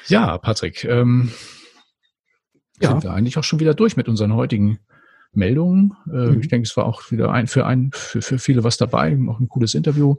Ja, 0.09 0.27
ja 0.27 0.37
Patrick, 0.37 0.85
ähm, 0.85 1.33
ja. 2.81 2.91
sind 2.91 3.05
wir 3.05 3.15
eigentlich 3.15 3.39
auch 3.39 3.45
schon 3.45 3.61
wieder 3.61 3.73
durch 3.73 3.97
mit 3.97 4.07
unseren 4.07 4.35
heutigen 4.35 4.79
Meldungen. 5.33 5.97
Äh, 6.07 6.33
mhm. 6.33 6.41
Ich 6.43 6.49
denke, 6.49 6.69
es 6.69 6.77
war 6.77 6.85
auch 6.85 7.11
wieder 7.11 7.33
ein, 7.33 7.47
für, 7.47 7.65
ein, 7.65 7.93
für, 7.95 8.21
für 8.21 8.39
viele 8.39 8.63
was 8.63 8.77
dabei, 8.77 9.19
auch 9.31 9.41
ein 9.41 9.49
cooles 9.49 9.75
Interview. 9.75 10.17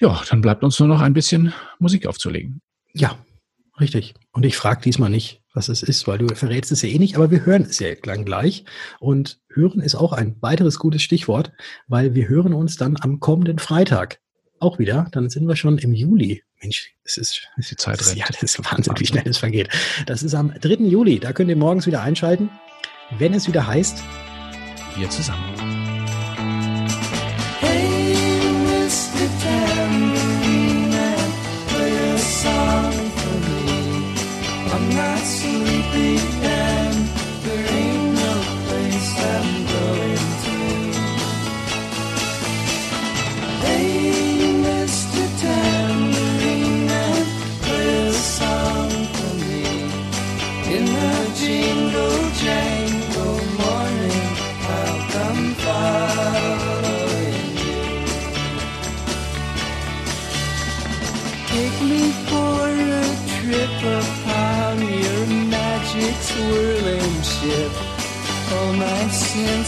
Ja, 0.00 0.22
dann 0.30 0.40
bleibt 0.40 0.64
uns 0.64 0.78
nur 0.80 0.88
noch 0.88 1.02
ein 1.02 1.12
bisschen 1.12 1.52
Musik 1.78 2.06
aufzulegen. 2.06 2.62
Ja, 2.94 3.18
richtig. 3.80 4.14
Und 4.32 4.44
ich 4.44 4.56
frage 4.56 4.82
diesmal 4.82 5.10
nicht, 5.10 5.42
was 5.52 5.68
es 5.68 5.82
ist, 5.82 6.06
weil 6.06 6.18
du 6.18 6.34
verrätst 6.34 6.72
es 6.72 6.82
ja 6.82 6.88
eh 6.88 6.98
nicht, 6.98 7.16
aber 7.16 7.30
wir 7.30 7.44
hören 7.44 7.62
es 7.62 7.78
ja 7.78 7.88
lang 8.04 8.24
gleich. 8.24 8.64
Und 9.00 9.40
hören 9.48 9.80
ist 9.80 9.94
auch 9.94 10.12
ein 10.12 10.36
weiteres 10.40 10.78
gutes 10.78 11.02
Stichwort, 11.02 11.52
weil 11.86 12.14
wir 12.14 12.28
hören 12.28 12.54
uns 12.54 12.76
dann 12.76 12.96
am 13.00 13.20
kommenden 13.20 13.58
Freitag 13.58 14.20
auch 14.60 14.78
wieder. 14.78 15.08
Dann 15.12 15.30
sind 15.30 15.46
wir 15.46 15.56
schon 15.56 15.78
im 15.78 15.94
Juli. 15.94 16.42
Mensch, 16.62 16.94
es 17.04 17.18
ist, 17.18 17.48
es 17.56 17.64
ist 17.64 17.70
die 17.70 17.76
Zeit. 17.76 18.00
Das, 18.00 18.14
ja, 18.14 18.24
das 18.26 18.42
ist 18.42 18.64
Wahnsinn, 18.64 18.94
wie 18.98 19.06
schnell 19.06 19.28
es 19.28 19.38
vergeht. 19.38 19.68
Das 20.06 20.22
ist 20.22 20.34
am 20.34 20.52
3. 20.58 20.84
Juli. 20.84 21.20
Da 21.20 21.32
könnt 21.32 21.50
ihr 21.50 21.56
morgens 21.56 21.86
wieder 21.86 22.02
einschalten 22.02 22.48
wenn 23.18 23.34
es 23.34 23.46
wieder 23.48 23.66
heißt, 23.66 24.02
wir 24.96 25.10
zusammen. 25.10 25.73
Hey, 43.64 43.93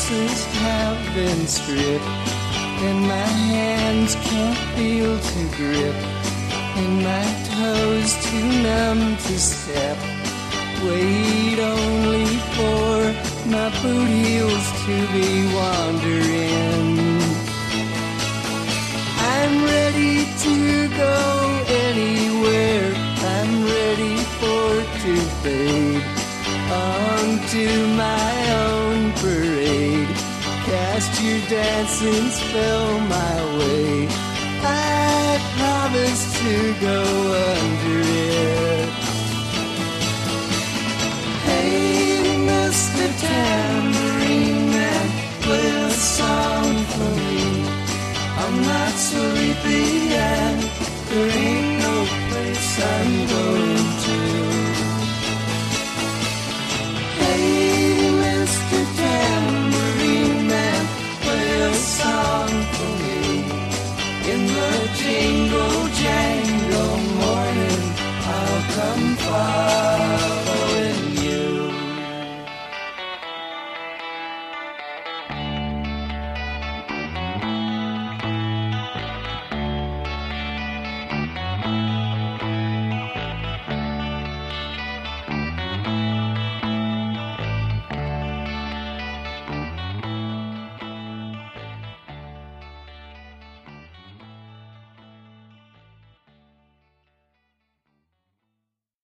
senses 0.06 0.44
have 0.60 1.14
been 1.14 1.46
stripped, 1.46 2.04
and 2.86 3.00
my 3.02 3.28
hands 3.52 4.14
can't 4.14 4.58
feel 4.76 5.18
to 5.18 5.56
grip, 5.56 5.94
and 6.76 7.02
my 7.02 7.26
toes 7.50 8.12
too 8.26 8.62
numb 8.62 9.16
to 9.16 9.38
step. 9.38 9.98
Wait 10.84 11.58
only 11.58 12.26
for 12.54 12.96
my 13.50 13.68
boot 13.82 14.08
heels 14.08 14.66
to 14.84 14.96
be 15.12 15.54
wandering. 15.54 16.86
blessings 31.98 32.40
fell 32.52 33.00
my 33.00 33.59
way. 33.59 34.06
I 34.61 35.38
promised 35.56 36.37
to 36.37 36.74
go 36.80 37.02
away. 37.28 37.55